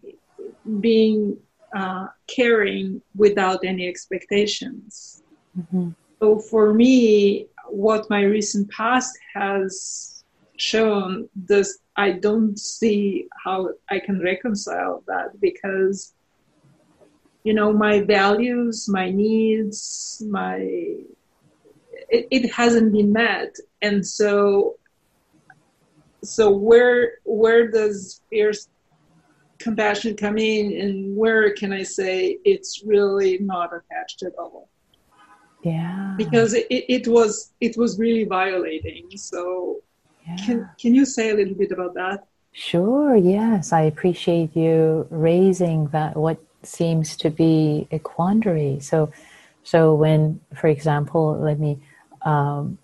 being 0.81 1.37
uh, 1.75 2.07
caring 2.29 3.03
without 3.17 3.65
any 3.65 3.89
expectations. 3.89 5.24
Mm-hmm. 5.59 5.91
So 6.21 6.39
for 6.39 6.73
me, 6.75 7.47
what 7.69 8.09
my 8.11 8.23
recent 8.23 8.71
past 8.71 9.19
has 9.35 10.25
shown, 10.57 11.29
this 11.35 11.79
I 11.97 12.13
don't 12.13 12.59
see 12.59 13.29
how 13.45 13.71
I 13.89 14.01
can 14.01 14.21
reconcile 14.21 15.03
that 15.07 15.41
because 15.41 16.13
you 17.45 17.55
know 17.55 17.73
my 17.73 18.01
values, 18.01 18.89
my 18.89 19.11
needs, 19.11 20.23
my 20.29 20.57
it, 22.09 22.29
it 22.31 22.53
hasn't 22.53 22.93
been 22.93 23.13
met, 23.13 23.55
and 23.83 24.07
so 24.07 24.77
so 26.23 26.51
where 26.51 27.19
where 27.25 27.71
does 27.71 28.21
fierce 28.31 28.69
compassion 29.59 30.17
come 30.17 30.39
in, 30.39 30.81
and 30.81 31.17
where 31.17 31.55
can 31.55 31.73
I 31.73 31.83
say 31.83 32.39
it's 32.45 32.83
really 32.85 33.39
not 33.39 33.71
attached 33.73 34.23
at 34.23 34.33
all? 34.39 34.69
Yeah, 35.65 36.15
because 36.17 36.55
it, 36.55 36.67
it 36.71 37.09
was 37.09 37.53
it 37.61 37.77
was 37.77 37.99
really 37.99 38.25
violating. 38.25 39.09
So 39.17 39.81
yeah. 40.27 40.37
Can, 40.37 40.71
can 40.79 40.95
you 40.95 41.05
say 41.05 41.31
a 41.31 41.35
little 41.35 41.55
bit 41.55 41.73
about 41.73 41.95
that? 41.95 42.27
Sure, 42.53 43.17
yes. 43.17 43.73
I 43.73 43.83
appreciate 43.83 44.57
you 44.57 45.07
raising 45.11 45.89
that 45.89 46.17
what 46.17 46.39
seems 46.63 47.17
to 47.19 47.31
be 47.31 47.87
a 47.91 47.99
quandary. 47.99 48.81
So, 48.81 49.13
so 49.65 49.95
when, 49.95 50.41
for 50.55 50.69
example, 50.69 51.37
let 51.39 51.59
me 51.59 51.79
um, 52.23 52.79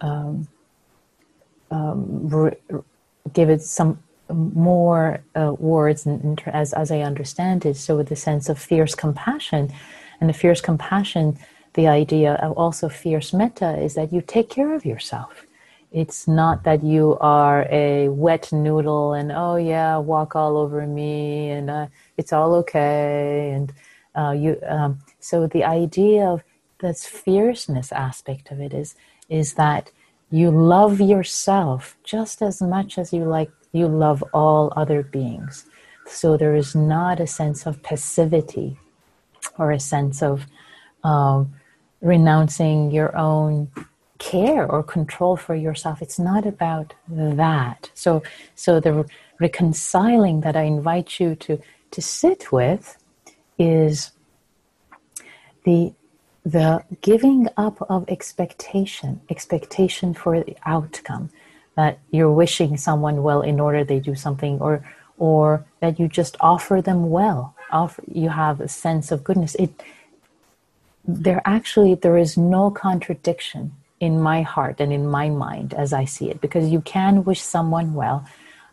um, 0.00 0.48
um, 1.70 2.28
re- 2.28 2.56
give 3.32 3.50
it 3.50 3.62
some 3.62 3.98
more 4.30 5.20
uh, 5.34 5.54
words 5.58 6.06
in, 6.06 6.20
in, 6.20 6.38
as, 6.46 6.72
as 6.72 6.90
I 6.90 7.00
understand 7.00 7.66
it. 7.66 7.76
So, 7.76 7.96
with 7.96 8.08
the 8.08 8.16
sense 8.16 8.48
of 8.48 8.58
fierce 8.58 8.94
compassion, 8.94 9.72
and 10.20 10.30
the 10.30 10.34
fierce 10.34 10.60
compassion, 10.60 11.36
the 11.74 11.88
idea 11.88 12.34
of 12.34 12.52
also 12.52 12.88
fierce 12.88 13.32
metta 13.32 13.78
is 13.78 13.94
that 13.94 14.12
you 14.12 14.22
take 14.22 14.48
care 14.48 14.74
of 14.74 14.84
yourself. 14.84 15.46
It's 15.92 16.26
not 16.26 16.64
that 16.64 16.82
you 16.82 17.16
are 17.20 17.66
a 17.70 18.08
wet 18.08 18.52
noodle 18.52 19.12
and 19.12 19.30
oh 19.30 19.56
yeah 19.56 19.96
walk 19.96 20.34
all 20.34 20.56
over 20.56 20.86
me 20.86 21.50
and 21.50 21.70
uh, 21.70 21.86
it's 22.16 22.32
all 22.32 22.54
okay. 22.56 23.52
And 23.52 23.72
uh, 24.16 24.32
you 24.32 24.58
um, 24.66 24.98
so 25.20 25.46
the 25.46 25.64
idea 25.64 26.26
of 26.26 26.42
this 26.80 27.06
fierceness 27.06 27.92
aspect 27.92 28.50
of 28.50 28.60
it 28.60 28.72
is 28.74 28.94
is 29.28 29.54
that 29.54 29.90
you 30.30 30.50
love 30.50 31.00
yourself 31.00 31.96
just 32.04 32.42
as 32.42 32.60
much 32.60 32.98
as 32.98 33.12
you 33.12 33.24
like 33.24 33.50
you 33.72 33.88
love 33.88 34.22
all 34.32 34.72
other 34.76 35.02
beings. 35.02 35.66
So 36.06 36.36
there 36.36 36.54
is 36.54 36.74
not 36.74 37.20
a 37.20 37.26
sense 37.26 37.66
of 37.66 37.82
passivity 37.82 38.78
or 39.58 39.70
a 39.70 39.80
sense 39.80 40.22
of 40.22 40.46
um, 41.02 41.54
renouncing 42.04 42.90
your 42.92 43.16
own 43.16 43.68
care 44.18 44.70
or 44.70 44.82
control 44.82 45.36
for 45.36 45.54
yourself. 45.54 46.00
It's 46.00 46.18
not 46.18 46.46
about 46.46 46.94
that. 47.08 47.90
So, 47.94 48.22
so 48.54 48.78
the 48.78 49.06
reconciling 49.40 50.42
that 50.42 50.54
I 50.54 50.62
invite 50.62 51.18
you 51.18 51.34
to 51.36 51.60
to 51.90 52.02
sit 52.02 52.50
with 52.52 52.96
is 53.58 54.12
the 55.64 55.92
the 56.44 56.84
giving 57.00 57.48
up 57.56 57.80
of 57.88 58.04
expectation, 58.08 59.20
expectation 59.30 60.12
for 60.12 60.42
the 60.42 60.56
outcome, 60.66 61.30
that 61.74 61.98
you're 62.10 62.30
wishing 62.30 62.76
someone 62.76 63.22
well 63.22 63.40
in 63.40 63.58
order 63.58 63.82
they 63.82 63.98
do 63.98 64.14
something, 64.14 64.60
or 64.60 64.84
or 65.16 65.64
that 65.80 65.98
you 65.98 66.06
just 66.08 66.36
offer 66.40 66.82
them 66.82 67.10
well. 67.10 67.54
Offer, 67.70 68.02
you 68.12 68.28
have 68.28 68.60
a 68.60 68.68
sense 68.68 69.10
of 69.10 69.24
goodness. 69.24 69.54
It 69.56 69.82
there 71.06 71.42
actually 71.44 71.94
there 71.94 72.16
is 72.16 72.36
no 72.36 72.70
contradiction 72.70 73.72
in 74.00 74.20
my 74.20 74.42
heart 74.42 74.80
and 74.80 74.92
in 74.92 75.06
my 75.08 75.28
mind 75.28 75.72
as 75.74 75.92
I 75.92 76.04
see 76.04 76.30
it, 76.30 76.40
because 76.40 76.68
you 76.68 76.80
can 76.80 77.24
wish 77.24 77.40
someone 77.40 77.94
well. 77.94 78.26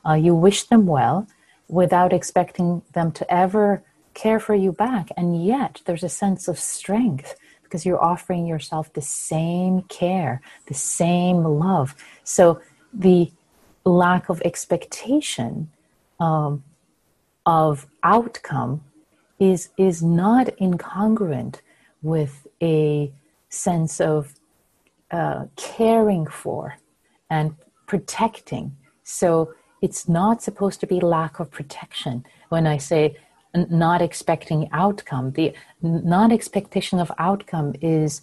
Uh, 0.05 0.13
you 0.13 0.33
wish 0.33 0.63
them 0.63 0.85
well 0.85 1.27
without 1.67 2.11
expecting 2.11 2.81
them 2.93 3.11
to 3.13 3.33
ever 3.33 3.83
care 4.13 4.39
for 4.39 4.55
you 4.55 4.71
back. 4.71 5.09
And 5.15 5.45
yet 5.45 5.81
there's 5.85 6.03
a 6.03 6.09
sense 6.09 6.47
of 6.47 6.59
strength 6.59 7.35
because 7.63 7.85
you're 7.85 8.03
offering 8.03 8.45
yourself 8.45 8.91
the 8.93 9.01
same 9.01 9.83
care, 9.83 10.41
the 10.67 10.73
same 10.73 11.43
love. 11.43 11.95
So 12.23 12.59
the 12.93 13.31
lack 13.85 14.27
of 14.27 14.41
expectation 14.41 15.71
um, 16.19 16.63
of 17.45 17.87
outcome 18.03 18.83
is, 19.39 19.69
is 19.77 20.03
not 20.03 20.47
incongruent 20.59 21.61
with 22.01 22.47
a 22.61 23.11
sense 23.49 24.01
of 24.01 24.33
uh, 25.11 25.45
caring 25.55 26.25
for 26.25 26.75
and 27.29 27.55
protecting. 27.85 28.75
So 29.03 29.53
it's 29.81 30.07
not 30.07 30.41
supposed 30.41 30.79
to 30.81 30.87
be 30.87 30.99
lack 30.99 31.39
of 31.39 31.51
protection. 31.51 32.25
When 32.49 32.67
I 32.67 32.77
say 32.77 33.17
not 33.53 34.01
expecting 34.01 34.69
outcome, 34.71 35.31
the 35.31 35.53
non 35.81 36.31
expectation 36.31 36.99
of 36.99 37.11
outcome 37.17 37.73
is 37.81 38.21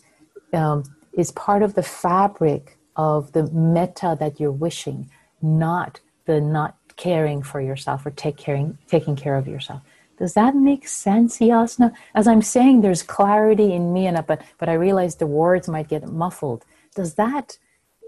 um, 0.52 0.84
is 1.12 1.30
part 1.32 1.62
of 1.62 1.74
the 1.74 1.82
fabric 1.82 2.78
of 2.96 3.32
the 3.32 3.50
metta 3.50 4.16
that 4.18 4.40
you're 4.40 4.52
wishing, 4.52 5.10
not 5.42 6.00
the 6.24 6.40
not 6.40 6.76
caring 6.96 7.42
for 7.42 7.60
yourself 7.60 8.04
or 8.06 8.10
take 8.10 8.36
caring, 8.36 8.78
taking 8.88 9.16
care 9.16 9.36
of 9.36 9.46
yourself. 9.46 9.82
Does 10.18 10.34
that 10.34 10.54
make 10.54 10.88
sense, 10.88 11.38
Yasna? 11.38 11.92
As 12.14 12.26
I'm 12.26 12.42
saying, 12.42 12.80
there's 12.80 13.02
clarity 13.02 13.72
in 13.72 13.92
me, 13.92 14.06
and 14.06 14.26
but 14.26 14.42
but 14.58 14.68
I 14.68 14.74
realize 14.74 15.16
the 15.16 15.26
words 15.26 15.68
might 15.68 15.88
get 15.88 16.08
muffled. 16.08 16.64
Does 16.94 17.14
that 17.14 17.58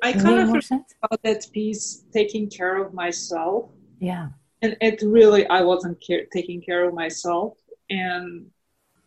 I 0.02 0.12
kind 0.12 0.40
of 0.40 0.48
more 0.48 0.60
sense? 0.60 0.94
about 1.02 1.22
that 1.22 1.46
piece, 1.52 2.04
taking 2.12 2.48
care 2.48 2.82
of 2.82 2.92
myself. 2.92 3.70
Yeah. 4.00 4.30
And 4.62 4.76
it 4.80 5.00
really, 5.02 5.46
I 5.46 5.62
wasn't 5.62 6.00
care, 6.00 6.26
taking 6.32 6.60
care 6.60 6.86
of 6.86 6.94
myself. 6.94 7.56
And, 7.88 8.50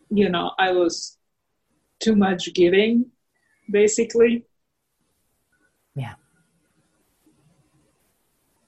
you 0.10 0.30
know, 0.30 0.52
I 0.58 0.72
was 0.72 1.18
too 2.00 2.16
much 2.16 2.54
giving. 2.54 3.12
basically. 3.70 4.46
Yeah. 5.96 6.16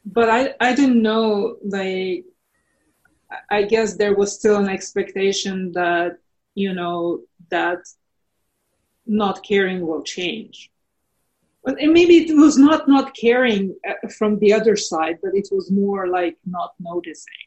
But 0.05 0.29
I, 0.29 0.53
I 0.59 0.75
didn't 0.75 1.01
know, 1.01 1.57
like, 1.63 2.25
I 3.49 3.63
guess 3.63 3.95
there 3.95 4.15
was 4.15 4.34
still 4.34 4.57
an 4.57 4.69
expectation 4.69 5.71
that, 5.73 6.17
you 6.53 6.73
know, 6.73 7.21
that 7.49 7.80
not 9.05 9.43
caring 9.43 9.86
will 9.86 10.03
change. 10.03 10.71
But 11.63 11.78
maybe 11.80 12.17
it 12.17 12.36
was 12.36 12.57
not 12.57 12.88
not 12.88 13.15
caring 13.15 13.76
uh, 13.88 14.07
from 14.09 14.38
the 14.38 14.53
other 14.53 14.76
side, 14.76 15.17
but 15.23 15.34
it 15.34 15.49
was 15.51 15.71
more 15.71 16.07
like 16.07 16.38
not 16.45 16.73
noticing. 16.80 17.45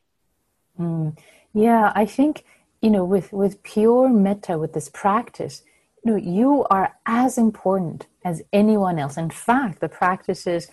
Mm. 0.78 1.16
Yeah, 1.52 1.92
I 1.94 2.04
think 2.04 2.44
you 2.82 2.90
know 2.90 3.04
with 3.04 3.32
with 3.32 3.62
pure 3.62 4.08
metta, 4.08 4.58
with 4.58 4.72
this 4.72 4.88
practice, 4.88 5.62
you 6.04 6.10
know, 6.10 6.16
you 6.16 6.66
are 6.68 6.96
as 7.06 7.38
important 7.38 8.08
as 8.24 8.42
anyone 8.52 8.98
else. 8.98 9.16
In 9.16 9.30
fact, 9.30 9.80
the 9.80 9.88
practice 9.88 10.48
is, 10.48 10.68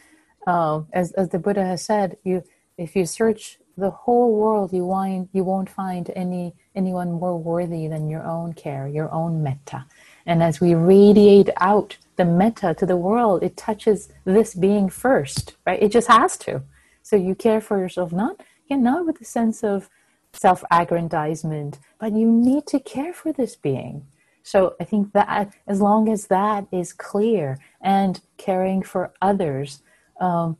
uh, 0.47 0.81
as 0.91 1.11
as 1.11 1.29
the 1.29 1.39
Buddha 1.39 1.63
has 1.63 1.85
said, 1.85 2.17
you 2.23 2.43
if 2.79 2.95
you 2.95 3.05
search 3.05 3.59
the 3.77 3.91
whole 3.91 4.33
world, 4.35 4.71
you 4.71 4.85
won't 4.85 5.29
you 5.33 5.43
won't 5.43 5.69
find 5.69 6.09
any 6.15 6.53
anyone 6.75 7.11
more 7.11 7.37
worthy 7.37 7.87
than 7.87 8.09
your 8.09 8.23
own 8.23 8.53
care, 8.53 8.87
your 8.87 9.11
own 9.11 9.43
metta. 9.43 9.85
And 10.25 10.41
as 10.41 10.59
we 10.61 10.73
radiate 10.73 11.49
out 11.57 11.97
the 12.15 12.25
metta 12.25 12.73
to 12.75 12.85
the 12.85 12.97
world, 12.97 13.43
it 13.43 13.57
touches 13.57 14.09
this 14.23 14.53
being 14.53 14.89
first, 14.89 15.55
right? 15.65 15.81
It 15.81 15.91
just 15.91 16.07
has 16.07 16.37
to. 16.39 16.63
So 17.03 17.15
you 17.15 17.35
care 17.35 17.61
for 17.61 17.77
yourself, 17.77 18.11
not 18.11 18.41
again, 18.65 18.83
not 18.83 19.05
with 19.05 19.21
a 19.21 19.25
sense 19.25 19.63
of 19.63 19.89
self-aggrandizement, 20.33 21.79
but 21.99 22.13
you 22.13 22.29
need 22.31 22.65
to 22.67 22.79
care 22.79 23.13
for 23.13 23.31
this 23.31 23.55
being. 23.55 24.05
So 24.43 24.75
I 24.79 24.83
think 24.83 25.13
that 25.13 25.53
as 25.67 25.81
long 25.81 26.09
as 26.09 26.27
that 26.27 26.67
is 26.71 26.93
clear 26.93 27.57
and 27.81 28.21
caring 28.37 28.83
for 28.83 29.11
others, 29.21 29.81
um, 30.19 30.57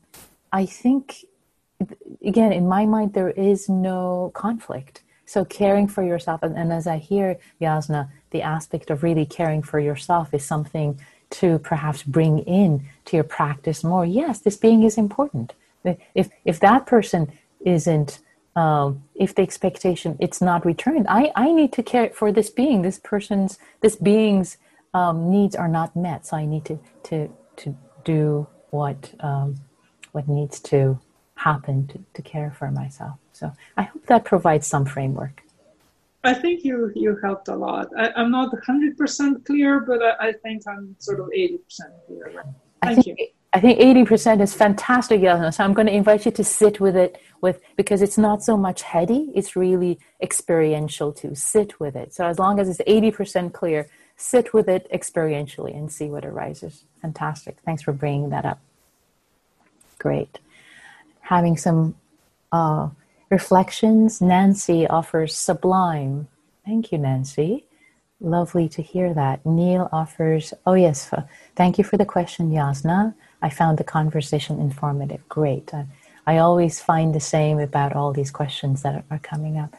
I 0.51 0.65
think 0.65 1.25
again 2.25 2.51
in 2.51 2.67
my 2.67 2.85
mind 2.85 3.13
there 3.13 3.31
is 3.31 3.69
no 3.69 4.31
conflict. 4.33 5.01
So 5.25 5.43
caring 5.43 5.87
for 5.87 6.03
yourself, 6.03 6.43
and, 6.43 6.55
and 6.55 6.71
as 6.71 6.85
I 6.85 6.97
hear 6.97 7.39
Yasna, 7.59 8.09
the 8.29 8.43
aspect 8.43 8.89
of 8.91 9.01
really 9.01 9.25
caring 9.25 9.63
for 9.63 9.79
yourself 9.79 10.33
is 10.33 10.45
something 10.45 10.99
to 11.31 11.59
perhaps 11.59 12.03
bring 12.03 12.39
in 12.39 12.87
to 13.05 13.17
your 13.17 13.23
practice 13.23 13.83
more. 13.83 14.05
Yes, 14.05 14.39
this 14.39 14.57
being 14.57 14.83
is 14.83 14.97
important. 14.97 15.53
If 16.13 16.29
if 16.45 16.59
that 16.59 16.85
person 16.85 17.31
isn't, 17.65 18.19
um, 18.55 19.03
if 19.15 19.33
the 19.35 19.41
expectation 19.41 20.15
it's 20.19 20.41
not 20.41 20.65
returned, 20.65 21.07
I 21.09 21.31
I 21.35 21.51
need 21.51 21.71
to 21.73 21.83
care 21.83 22.09
for 22.09 22.31
this 22.31 22.49
being. 22.49 22.81
This 22.81 22.99
person's 22.99 23.57
this 23.81 23.95
being's 23.95 24.57
um, 24.93 25.29
needs 25.29 25.55
are 25.55 25.67
not 25.67 25.95
met, 25.95 26.25
so 26.25 26.37
I 26.37 26.45
need 26.45 26.65
to 26.65 26.79
to 27.03 27.29
to 27.57 27.75
do 28.03 28.47
what 28.69 29.13
um, 29.19 29.55
what 30.11 30.27
needs 30.27 30.59
to 30.71 30.99
happen 31.45 31.85
to, 31.87 31.99
to 32.15 32.21
care 32.23 32.51
for 32.57 32.71
myself. 32.71 33.17
So 33.31 33.51
I 33.77 33.83
hope 33.83 34.05
that 34.07 34.25
provides 34.25 34.65
some 34.65 34.85
framework. 34.95 35.35
I 36.23 36.33
think 36.33 36.63
you 36.67 36.91
you 36.95 37.11
helped 37.27 37.47
a 37.55 37.57
lot. 37.67 37.85
I, 38.03 38.07
am 38.21 38.31
not 38.31 38.49
100% 38.51 39.45
clear, 39.45 39.71
but 39.89 39.99
I, 40.09 40.11
I, 40.27 40.31
think 40.43 40.63
I'm 40.67 40.95
sort 40.97 41.19
of 41.19 41.27
80% 41.27 41.59
clear. 42.07 42.25
Thank 42.33 42.45
I 42.81 42.95
think, 42.95 43.19
you. 43.19 43.27
I 43.53 43.59
think 43.59 43.75
80% 43.79 44.41
is 44.41 44.53
fantastic, 44.55 45.21
Yelena. 45.21 45.53
So 45.53 45.63
I'm 45.63 45.75
going 45.77 45.91
to 45.93 45.97
invite 46.01 46.25
you 46.25 46.31
to 46.31 46.43
sit 46.43 46.79
with 46.79 46.95
it 47.05 47.21
with 47.41 47.61
because 47.75 48.01
it's 48.01 48.17
not 48.17 48.41
so 48.49 48.57
much 48.57 48.81
heady, 48.81 49.21
it's 49.35 49.55
really 49.55 49.99
experiential 50.27 51.13
to 51.21 51.35
sit 51.35 51.79
with 51.79 51.95
it. 51.95 52.09
So 52.17 52.25
as 52.25 52.39
long 52.39 52.59
as 52.59 52.65
it's 52.71 52.83
80% 52.87 53.53
clear, 53.53 53.87
sit 54.17 54.51
with 54.55 54.67
it 54.67 54.83
experientially 54.91 55.73
and 55.79 55.91
see 55.91 56.07
what 56.13 56.25
arises. 56.25 56.85
Fantastic. 57.03 57.55
Thanks 57.67 57.83
for 57.83 57.93
bringing 57.93 58.29
that 58.31 58.45
up. 58.45 58.59
Great. 59.99 60.39
Having 61.25 61.57
some 61.57 61.95
uh, 62.51 62.89
reflections, 63.29 64.21
Nancy 64.21 64.85
offers 64.87 65.35
sublime. 65.35 66.27
Thank 66.65 66.91
you, 66.91 66.99
Nancy. 66.99 67.65
Lovely 68.21 68.69
to 68.69 68.81
hear 68.81 69.13
that. 69.13 69.45
Neil 69.45 69.89
offers, 69.91 70.53
oh 70.65 70.73
yes, 70.75 71.11
thank 71.55 71.77
you 71.77 71.83
for 71.83 71.97
the 71.97 72.05
question, 72.05 72.51
Yasna. 72.51 73.13
I 73.41 73.49
found 73.49 73.77
the 73.77 73.83
conversation 73.83 74.59
informative. 74.59 75.27
Great. 75.27 75.73
I, 75.73 75.85
I 76.27 76.37
always 76.37 76.79
find 76.79 77.13
the 77.13 77.19
same 77.19 77.59
about 77.59 77.95
all 77.95 78.13
these 78.13 78.31
questions 78.31 78.83
that 78.83 79.03
are 79.09 79.19
coming 79.19 79.57
up. 79.57 79.75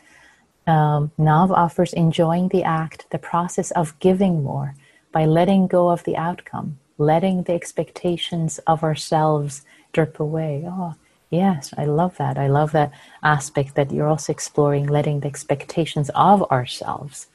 Um, 0.66 1.12
Nav 1.16 1.52
offers 1.52 1.92
enjoying 1.92 2.48
the 2.48 2.64
act, 2.64 3.06
the 3.10 3.18
process 3.18 3.70
of 3.70 3.98
giving 4.00 4.42
more 4.42 4.74
by 5.12 5.24
letting 5.24 5.68
go 5.68 5.90
of 5.90 6.02
the 6.04 6.16
outcome, 6.16 6.78
letting 6.98 7.44
the 7.44 7.54
expectations 7.54 8.58
of 8.66 8.82
ourselves 8.82 9.62
drip 9.92 10.18
away. 10.20 10.64
Oh, 10.66 10.94
Yes, 11.30 11.74
I 11.76 11.84
love 11.84 12.16
that. 12.18 12.38
I 12.38 12.46
love 12.46 12.72
that 12.72 12.92
aspect 13.22 13.74
that 13.74 13.90
you're 13.90 14.08
also 14.08 14.32
exploring, 14.32 14.86
letting 14.86 15.20
the 15.20 15.26
expectations 15.26 16.10
of 16.14 16.42
ourselves. 16.50 17.26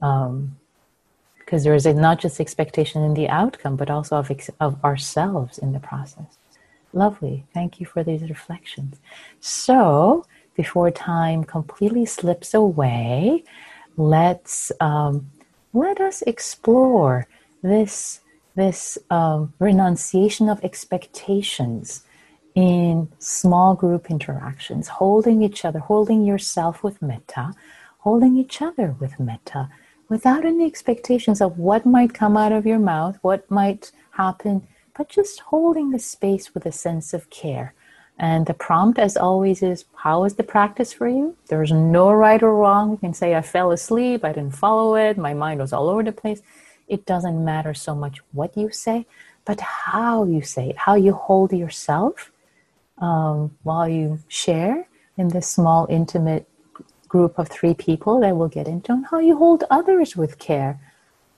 Um, 0.00 0.56
because 1.38 1.62
there 1.62 1.74
is 1.74 1.84
a, 1.84 1.92
not 1.92 2.20
just 2.20 2.40
expectation 2.40 3.02
in 3.02 3.12
the 3.12 3.28
outcome, 3.28 3.76
but 3.76 3.90
also 3.90 4.16
of, 4.16 4.30
of 4.60 4.82
ourselves 4.82 5.58
in 5.58 5.72
the 5.72 5.78
process. 5.78 6.38
Lovely. 6.94 7.44
Thank 7.52 7.80
you 7.80 7.86
for 7.86 8.02
these 8.02 8.22
reflections. 8.22 8.96
So, 9.40 10.24
before 10.56 10.90
time 10.90 11.44
completely 11.44 12.06
slips 12.06 12.54
away, 12.54 13.44
let's 13.96 14.72
um, 14.80 15.30
let 15.72 16.00
us 16.00 16.22
explore 16.22 17.26
this 17.62 18.20
this 18.54 18.96
um, 19.10 19.52
renunciation 19.58 20.48
of 20.48 20.62
expectations 20.64 22.04
in 22.54 23.10
small 23.18 23.74
group 23.74 24.10
interactions, 24.10 24.88
holding 24.88 25.42
each 25.42 25.64
other, 25.64 25.80
holding 25.80 26.24
yourself 26.24 26.82
with 26.82 27.02
metta, 27.02 27.52
holding 27.98 28.36
each 28.36 28.62
other 28.62 28.94
with 29.00 29.18
metta, 29.18 29.68
without 30.08 30.44
any 30.44 30.64
expectations 30.64 31.40
of 31.40 31.58
what 31.58 31.84
might 31.84 32.14
come 32.14 32.36
out 32.36 32.52
of 32.52 32.66
your 32.66 32.78
mouth, 32.78 33.18
what 33.22 33.50
might 33.50 33.90
happen, 34.12 34.66
but 34.96 35.08
just 35.08 35.40
holding 35.40 35.90
the 35.90 35.98
space 35.98 36.54
with 36.54 36.64
a 36.66 36.72
sense 36.72 37.12
of 37.12 37.28
care. 37.30 37.74
And 38.16 38.46
the 38.46 38.54
prompt, 38.54 39.00
as 39.00 39.16
always, 39.16 39.60
is 39.60 39.86
how 39.96 40.22
is 40.22 40.34
the 40.34 40.44
practice 40.44 40.92
for 40.92 41.08
you? 41.08 41.36
There's 41.48 41.72
no 41.72 42.12
right 42.12 42.40
or 42.40 42.54
wrong. 42.54 42.92
You 42.92 42.96
can 42.98 43.14
say, 43.14 43.34
I 43.34 43.42
fell 43.42 43.72
asleep, 43.72 44.24
I 44.24 44.32
didn't 44.32 44.54
follow 44.54 44.94
it, 44.94 45.18
my 45.18 45.34
mind 45.34 45.58
was 45.58 45.72
all 45.72 45.88
over 45.88 46.04
the 46.04 46.12
place. 46.12 46.40
It 46.86 47.06
doesn't 47.06 47.44
matter 47.44 47.74
so 47.74 47.96
much 47.96 48.20
what 48.30 48.56
you 48.56 48.70
say, 48.70 49.06
but 49.44 49.60
how 49.60 50.24
you 50.24 50.42
say 50.42 50.70
it, 50.70 50.78
how 50.78 50.94
you 50.94 51.12
hold 51.12 51.52
yourself 51.52 52.30
um, 52.98 53.56
while 53.62 53.88
you 53.88 54.20
share 54.28 54.86
in 55.16 55.28
this 55.28 55.48
small, 55.48 55.86
intimate 55.90 56.48
group 57.08 57.38
of 57.38 57.48
three 57.48 57.74
people 57.74 58.20
that 58.20 58.36
we'll 58.36 58.48
get 58.48 58.66
into, 58.66 58.92
and 58.92 59.06
how 59.06 59.18
you 59.18 59.36
hold 59.36 59.64
others 59.70 60.16
with 60.16 60.38
care. 60.38 60.80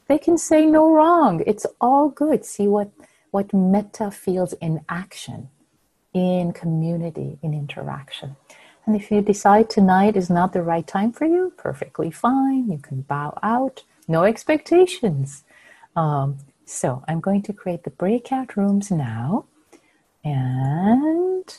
They 0.09 0.19
can 0.19 0.39
say 0.39 0.65
no 0.65 0.91
wrong. 0.91 1.43
It's 1.47 1.67
all 1.81 2.09
good. 2.09 2.45
See 2.45 2.69
what, 2.69 2.91
what 3.31 3.53
metta 3.53 4.11
feels 4.11 4.53
in 4.55 4.85
action, 4.89 5.49
in 6.15 6.53
community, 6.53 7.39
in 7.43 7.53
interaction. 7.53 8.37
And 8.87 8.95
if 8.95 9.11
you 9.11 9.21
decide 9.21 9.69
tonight 9.69 10.17
is 10.17 10.31
not 10.31 10.53
the 10.53 10.63
right 10.63 10.87
time 10.87 11.13
for 11.13 11.27
you, 11.27 11.53
perfectly 11.57 12.11
fine. 12.11 12.71
You 12.71 12.79
can 12.79 13.03
bow 13.03 13.37
out, 13.43 13.83
no 14.07 14.23
expectations. 14.23 15.43
Um, 15.97 16.39
so 16.65 17.03
I'm 17.09 17.21
going 17.21 17.43
to 17.43 17.53
create 17.53 17.83
the 17.83 17.91
breakout 17.91 18.57
rooms 18.57 18.91
now. 18.91 19.47
And 20.27 21.57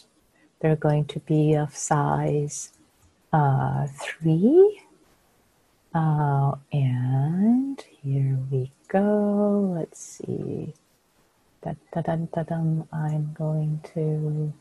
they're 0.60 0.76
going 0.76 1.06
to 1.06 1.20
be 1.22 1.54
of 1.54 1.74
size 1.74 2.74
uh, 3.32 3.88
3. 3.98 4.82
Uh, 5.96 6.52
and 6.74 7.82
here 8.04 8.38
we 8.52 8.72
go. 8.90 9.74
Let's 9.74 10.00
see. 10.00 10.74
Da, 11.64 11.76
da, 11.94 12.02
da, 12.02 12.16
da, 12.18 12.44
dum. 12.44 12.88
I'm 12.92 13.34
going 13.38 13.80
to. 13.94 14.52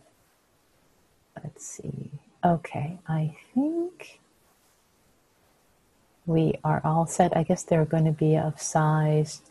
Let's 1.43 1.67
see. 1.67 2.11
Okay, 2.45 2.99
I 3.09 3.37
think 3.55 4.21
we 6.27 6.55
are 6.63 6.81
all 6.85 7.07
set. 7.07 7.37
I 7.37 7.43
guess 7.43 7.65
they're 7.65 7.85
going 7.85 8.05
to 8.05 8.13
be 8.13 8.37
of 8.37 8.63
size 8.63 9.43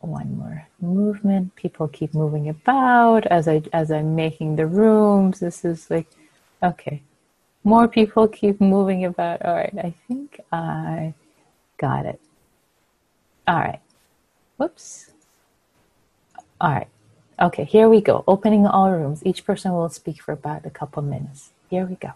one 0.00 0.36
more 0.36 0.66
movement. 0.80 1.54
People 1.56 1.88
keep 1.88 2.14
moving 2.14 2.48
about 2.48 3.26
as 3.26 3.48
I 3.48 3.62
as 3.72 3.90
I'm 3.90 4.14
making 4.14 4.56
the 4.56 4.66
rooms. 4.66 5.40
This 5.40 5.64
is 5.64 5.90
like 5.90 6.08
okay. 6.62 7.02
More 7.64 7.88
people 7.88 8.28
keep 8.28 8.60
moving 8.60 9.04
about. 9.04 9.42
All 9.44 9.54
right, 9.54 9.74
I 9.78 9.94
think 10.06 10.40
I 10.52 11.14
got 11.78 12.06
it. 12.06 12.20
All 13.48 13.58
right. 13.58 13.80
Whoops. 14.56 15.10
All 16.60 16.72
right. 16.72 16.88
Okay, 17.40 17.64
here 17.64 17.88
we 17.88 18.00
go. 18.00 18.24
Opening 18.26 18.66
all 18.66 18.90
rooms. 18.90 19.22
Each 19.24 19.44
person 19.44 19.72
will 19.72 19.90
speak 19.90 20.22
for 20.22 20.32
about 20.32 20.64
a 20.64 20.70
couple 20.70 21.02
minutes. 21.02 21.50
Here 21.68 21.84
we 21.84 21.96
go. 21.96 22.12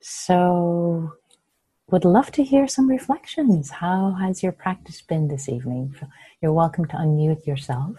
So, 0.00 1.12
would 1.90 2.04
love 2.04 2.32
to 2.32 2.42
hear 2.42 2.66
some 2.66 2.88
reflections. 2.88 3.70
How 3.70 4.12
has 4.12 4.42
your 4.42 4.52
practice 4.52 5.02
been 5.02 5.28
this 5.28 5.48
evening? 5.48 5.94
You're 6.40 6.52
welcome 6.52 6.86
to 6.86 6.96
unmute 6.96 7.46
yourself. 7.46 7.96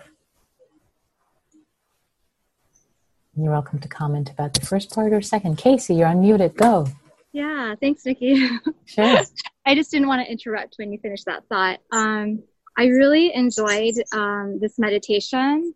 You're 3.38 3.52
welcome 3.52 3.80
to 3.80 3.88
comment 3.88 4.30
about 4.30 4.54
the 4.54 4.66
first 4.66 4.94
part 4.94 5.14
or 5.14 5.22
second. 5.22 5.58
Casey, 5.58 5.96
you're 5.96 6.08
unmuted. 6.08 6.56
Go. 6.56 6.88
Yeah, 7.34 7.76
thanks, 7.80 8.06
Nikki. 8.06 8.50
Sure. 8.86 9.22
I 9.66 9.76
just 9.76 9.92
didn't 9.92 10.08
want 10.08 10.26
to 10.26 10.30
interrupt 10.30 10.76
when 10.78 10.92
you 10.92 11.00
finished 11.00 11.26
that 11.28 11.44
thought. 11.48 11.80
Um, 11.92 12.44
I 12.78 12.88
really 12.88 13.34
enjoyed 13.34 13.94
um, 14.12 14.60
this 14.60 14.78
meditation. 14.78 15.74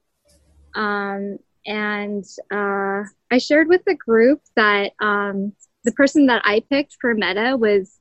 Um, 0.74 1.38
and 1.66 2.26
uh, 2.52 3.04
I 3.32 3.38
shared 3.38 3.70
with 3.70 3.86
the 3.86 3.96
group 3.96 4.42
that 4.56 4.92
um, 5.00 5.54
the 5.86 5.92
person 5.94 6.26
that 6.26 6.42
I 6.44 6.62
picked 6.70 6.98
for 7.00 7.14
Metta 7.14 7.56
was 7.58 8.00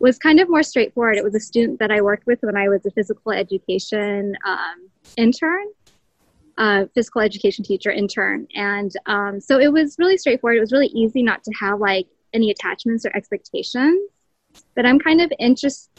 was 0.00 0.18
kind 0.18 0.40
of 0.40 0.48
more 0.48 0.62
straightforward. 0.62 1.16
It 1.16 1.24
was 1.24 1.34
a 1.34 1.40
student 1.40 1.78
that 1.78 1.92
I 1.92 2.00
worked 2.00 2.26
with 2.26 2.40
when 2.42 2.56
I 2.56 2.68
was 2.68 2.84
a 2.84 2.90
physical 2.90 3.30
education 3.30 4.36
um, 4.44 4.88
intern, 5.16 5.66
uh, 6.58 6.86
physical 6.94 7.20
education 7.20 7.64
teacher 7.64 7.90
intern, 7.90 8.48
and 8.54 8.92
um, 9.06 9.40
so 9.40 9.60
it 9.60 9.72
was 9.72 9.96
really 9.98 10.16
straightforward. 10.16 10.56
It 10.56 10.60
was 10.60 10.72
really 10.72 10.88
easy 10.88 11.22
not 11.22 11.44
to 11.44 11.52
have 11.60 11.78
like 11.78 12.06
any 12.32 12.50
attachments 12.50 13.04
or 13.04 13.16
expectations. 13.16 14.10
But 14.74 14.86
I'm 14.86 14.98
kind 14.98 15.20
of 15.20 15.32
interested. 15.38 15.90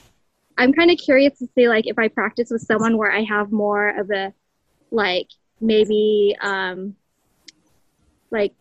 I'm 0.58 0.72
kind 0.72 0.90
of 0.90 0.98
curious 0.98 1.38
to 1.40 1.48
see 1.56 1.68
like 1.68 1.88
if 1.88 2.00
I 2.00 2.08
practice 2.08 2.50
with 2.50 2.62
someone 2.62 2.98
where 2.98 3.12
I 3.12 3.24
have 3.24 3.52
more 3.52 3.90
of 3.90 4.10
a 4.12 4.34
like 4.92 5.28
maybe 5.60 6.36
um, 6.42 6.96
like 8.32 8.54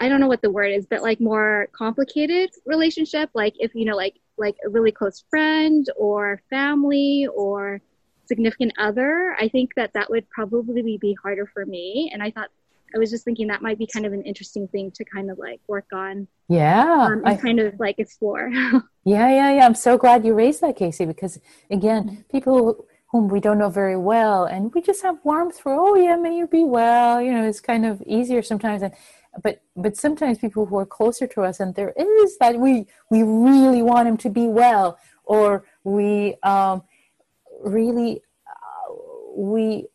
I 0.00 0.08
don't 0.08 0.20
know 0.20 0.28
what 0.28 0.42
the 0.42 0.50
word 0.50 0.72
is, 0.72 0.86
but 0.86 1.02
like 1.02 1.20
more 1.20 1.68
complicated 1.72 2.50
relationship. 2.66 3.30
Like 3.34 3.54
if 3.58 3.74
you 3.74 3.84
know, 3.84 3.96
like 3.96 4.16
like 4.36 4.56
a 4.64 4.68
really 4.68 4.92
close 4.92 5.24
friend 5.30 5.86
or 5.96 6.42
family 6.50 7.28
or 7.34 7.80
significant 8.26 8.72
other, 8.78 9.36
I 9.38 9.48
think 9.48 9.70
that 9.76 9.92
that 9.94 10.10
would 10.10 10.28
probably 10.30 10.98
be 10.98 11.16
harder 11.22 11.46
for 11.46 11.64
me. 11.64 12.10
And 12.12 12.22
I 12.22 12.30
thought 12.30 12.48
I 12.94 12.98
was 12.98 13.10
just 13.10 13.24
thinking 13.24 13.46
that 13.48 13.62
might 13.62 13.78
be 13.78 13.86
kind 13.86 14.04
of 14.04 14.12
an 14.12 14.22
interesting 14.22 14.68
thing 14.68 14.90
to 14.92 15.04
kind 15.04 15.30
of 15.30 15.38
like 15.38 15.60
work 15.66 15.86
on. 15.92 16.28
Yeah. 16.48 17.06
Um, 17.06 17.12
and 17.24 17.28
I, 17.28 17.36
kind 17.36 17.60
of 17.60 17.78
like 17.78 17.98
explore. 17.98 18.50
yeah, 18.52 18.80
yeah, 19.04 19.54
yeah. 19.54 19.66
I'm 19.66 19.74
so 19.74 19.96
glad 19.96 20.26
you 20.26 20.34
raised 20.34 20.60
that, 20.60 20.76
Casey, 20.76 21.06
because 21.06 21.40
again, 21.70 22.24
people 22.30 22.86
whom 23.12 23.28
we 23.28 23.40
don't 23.40 23.58
know 23.58 23.68
very 23.68 23.96
well 23.96 24.44
and 24.44 24.74
we 24.74 24.80
just 24.80 25.02
have 25.02 25.18
warmth 25.22 25.60
for, 25.60 25.72
oh 25.74 25.94
yeah, 25.94 26.16
may 26.16 26.36
you 26.36 26.46
be 26.46 26.64
well. 26.64 27.20
You 27.20 27.32
know, 27.32 27.46
it's 27.46 27.60
kind 27.60 27.84
of 27.84 28.02
easier 28.06 28.42
sometimes. 28.42 28.82
And 28.82 28.94
but 29.42 29.62
but 29.76 29.96
sometimes 29.96 30.38
people 30.38 30.66
who 30.66 30.78
are 30.78 30.86
closer 30.86 31.26
to 31.26 31.42
us 31.42 31.60
and 31.60 31.74
there 31.74 31.92
is 31.96 32.38
that 32.38 32.58
we 32.58 32.86
we 33.10 33.22
really 33.22 33.82
want 33.82 34.08
him 34.08 34.16
to 34.16 34.30
be 34.30 34.46
well 34.48 34.98
or 35.24 35.64
we 35.84 36.36
um, 36.42 36.82
really 37.62 38.22
uh, 38.46 38.94
we 39.36 39.86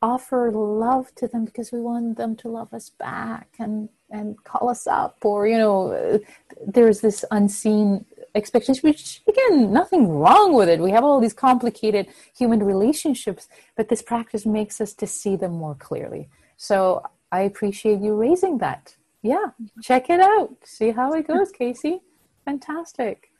offer 0.00 0.50
love 0.52 1.14
to 1.14 1.26
them 1.26 1.44
because 1.46 1.72
we 1.72 1.80
want 1.80 2.16
them 2.16 2.36
to 2.36 2.48
love 2.48 2.72
us 2.74 2.90
back 2.90 3.48
and 3.58 3.88
and 4.10 4.42
call 4.44 4.68
us 4.68 4.86
up 4.86 5.16
or 5.24 5.46
you 5.46 5.56
know 5.56 6.20
there's 6.66 7.00
this 7.00 7.24
unseen 7.30 8.04
expectation 8.34 8.80
which 8.82 9.22
again 9.28 9.72
nothing 9.72 10.08
wrong 10.08 10.54
with 10.54 10.68
it 10.68 10.80
we 10.80 10.90
have 10.90 11.04
all 11.04 11.20
these 11.20 11.32
complicated 11.32 12.06
human 12.36 12.62
relationships 12.62 13.48
but 13.76 13.88
this 13.88 14.02
practice 14.02 14.44
makes 14.44 14.80
us 14.80 14.92
to 14.92 15.06
see 15.06 15.36
them 15.36 15.52
more 15.52 15.74
clearly 15.76 16.28
so 16.56 17.02
i 17.30 17.40
appreciate 17.40 18.00
you 18.00 18.14
raising 18.14 18.58
that 18.58 18.96
yeah 19.22 19.46
check 19.82 20.10
it 20.10 20.20
out 20.20 20.50
see 20.64 20.90
how 20.90 21.12
it 21.12 21.26
goes 21.26 21.52
casey 21.58 22.00
fantastic 22.44 23.30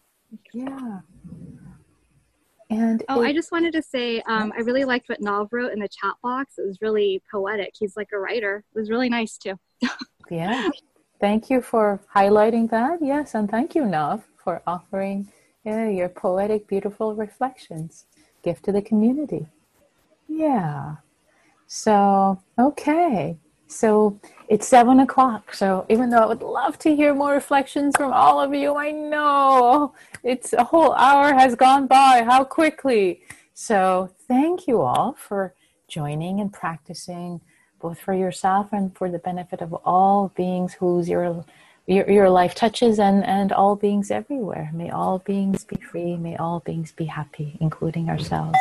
yeah 0.52 1.00
and 2.70 3.04
oh, 3.08 3.22
it, 3.22 3.28
I 3.28 3.32
just 3.32 3.52
wanted 3.52 3.72
to 3.74 3.82
say 3.82 4.20
um, 4.22 4.52
I 4.56 4.60
really 4.62 4.84
liked 4.84 5.08
what 5.08 5.20
Nav 5.20 5.48
wrote 5.52 5.72
in 5.72 5.78
the 5.80 5.88
chat 5.88 6.14
box. 6.22 6.54
It 6.58 6.66
was 6.66 6.78
really 6.80 7.22
poetic. 7.30 7.72
He's 7.78 7.96
like 7.96 8.08
a 8.12 8.18
writer. 8.18 8.64
It 8.74 8.78
was 8.78 8.90
really 8.90 9.08
nice 9.08 9.36
too. 9.36 9.58
yeah. 10.30 10.70
Thank 11.20 11.50
you 11.50 11.62
for 11.62 12.00
highlighting 12.14 12.70
that. 12.70 12.98
Yes, 13.00 13.34
and 13.34 13.50
thank 13.50 13.74
you, 13.74 13.84
Nav, 13.84 14.24
for 14.44 14.62
offering 14.66 15.28
your 15.64 16.10
poetic, 16.10 16.68
beautiful 16.68 17.14
reflections. 17.14 18.04
Gift 18.42 18.64
to 18.66 18.72
the 18.72 18.82
community. 18.82 19.46
Yeah. 20.28 20.96
So, 21.66 22.40
okay. 22.58 23.38
So 23.66 24.20
it's 24.48 24.68
seven 24.68 25.00
o'clock. 25.00 25.54
So 25.54 25.86
even 25.88 26.10
though 26.10 26.18
I 26.18 26.26
would 26.26 26.42
love 26.42 26.78
to 26.80 26.94
hear 26.94 27.14
more 27.14 27.32
reflections 27.32 27.96
from 27.96 28.12
all 28.12 28.38
of 28.40 28.54
you, 28.54 28.76
I 28.76 28.90
know 28.90 29.94
it's 30.22 30.52
a 30.52 30.62
whole 30.62 30.92
hour 30.92 31.32
has 31.32 31.54
gone 31.54 31.86
by. 31.86 32.22
How 32.24 32.44
quickly. 32.44 33.22
So 33.54 34.10
thank 34.28 34.66
you 34.68 34.82
all 34.82 35.14
for 35.14 35.54
joining 35.88 36.40
and 36.40 36.52
practicing 36.52 37.40
both 37.80 37.98
for 37.98 38.14
yourself 38.14 38.72
and 38.72 38.96
for 38.96 39.10
the 39.10 39.18
benefit 39.18 39.60
of 39.60 39.72
all 39.84 40.32
beings 40.36 40.74
whose 40.74 41.08
your 41.08 41.44
your, 41.86 42.10
your 42.10 42.30
life 42.30 42.54
touches 42.54 42.98
and, 42.98 43.24
and 43.26 43.52
all 43.52 43.76
beings 43.76 44.10
everywhere. 44.10 44.70
May 44.72 44.90
all 44.90 45.18
beings 45.18 45.64
be 45.64 45.76
free. 45.76 46.16
May 46.16 46.36
all 46.36 46.60
beings 46.60 46.92
be 46.92 47.04
happy, 47.04 47.56
including 47.60 48.08
ourselves. 48.08 48.58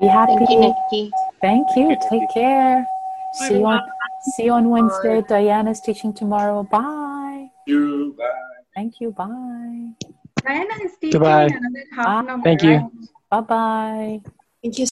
Be 0.00 0.06
happy. 0.06 0.36
Thank 0.36 0.50
you, 0.50 0.60
Nikki. 0.60 1.10
Thank 1.40 1.68
you. 1.76 1.96
Take 2.08 2.30
care. 2.32 2.86
See 3.34 3.58
you 3.58 3.66
on 3.66 3.80
see 4.36 4.44
you 4.44 4.52
on 4.52 4.68
Wednesday. 4.68 5.22
Diana's 5.28 5.80
teaching 5.80 6.12
tomorrow. 6.12 6.62
Bye. 6.62 7.48
You 7.66 8.14
bye. 8.16 8.24
Thank 8.74 9.00
you. 9.00 9.10
Bye. 9.10 9.90
Diana 10.44 10.74
is 10.84 10.92
teaching 11.00 11.20
Goodbye. 11.20 11.46
another 11.46 11.84
half 11.96 12.24
an 12.24 12.30
hour. 12.30 12.42
Thank 12.44 12.62
you. 12.62 12.92
Bye 13.30 13.40
bye. 13.40 14.20
Thank 14.62 14.78
you 14.78 14.86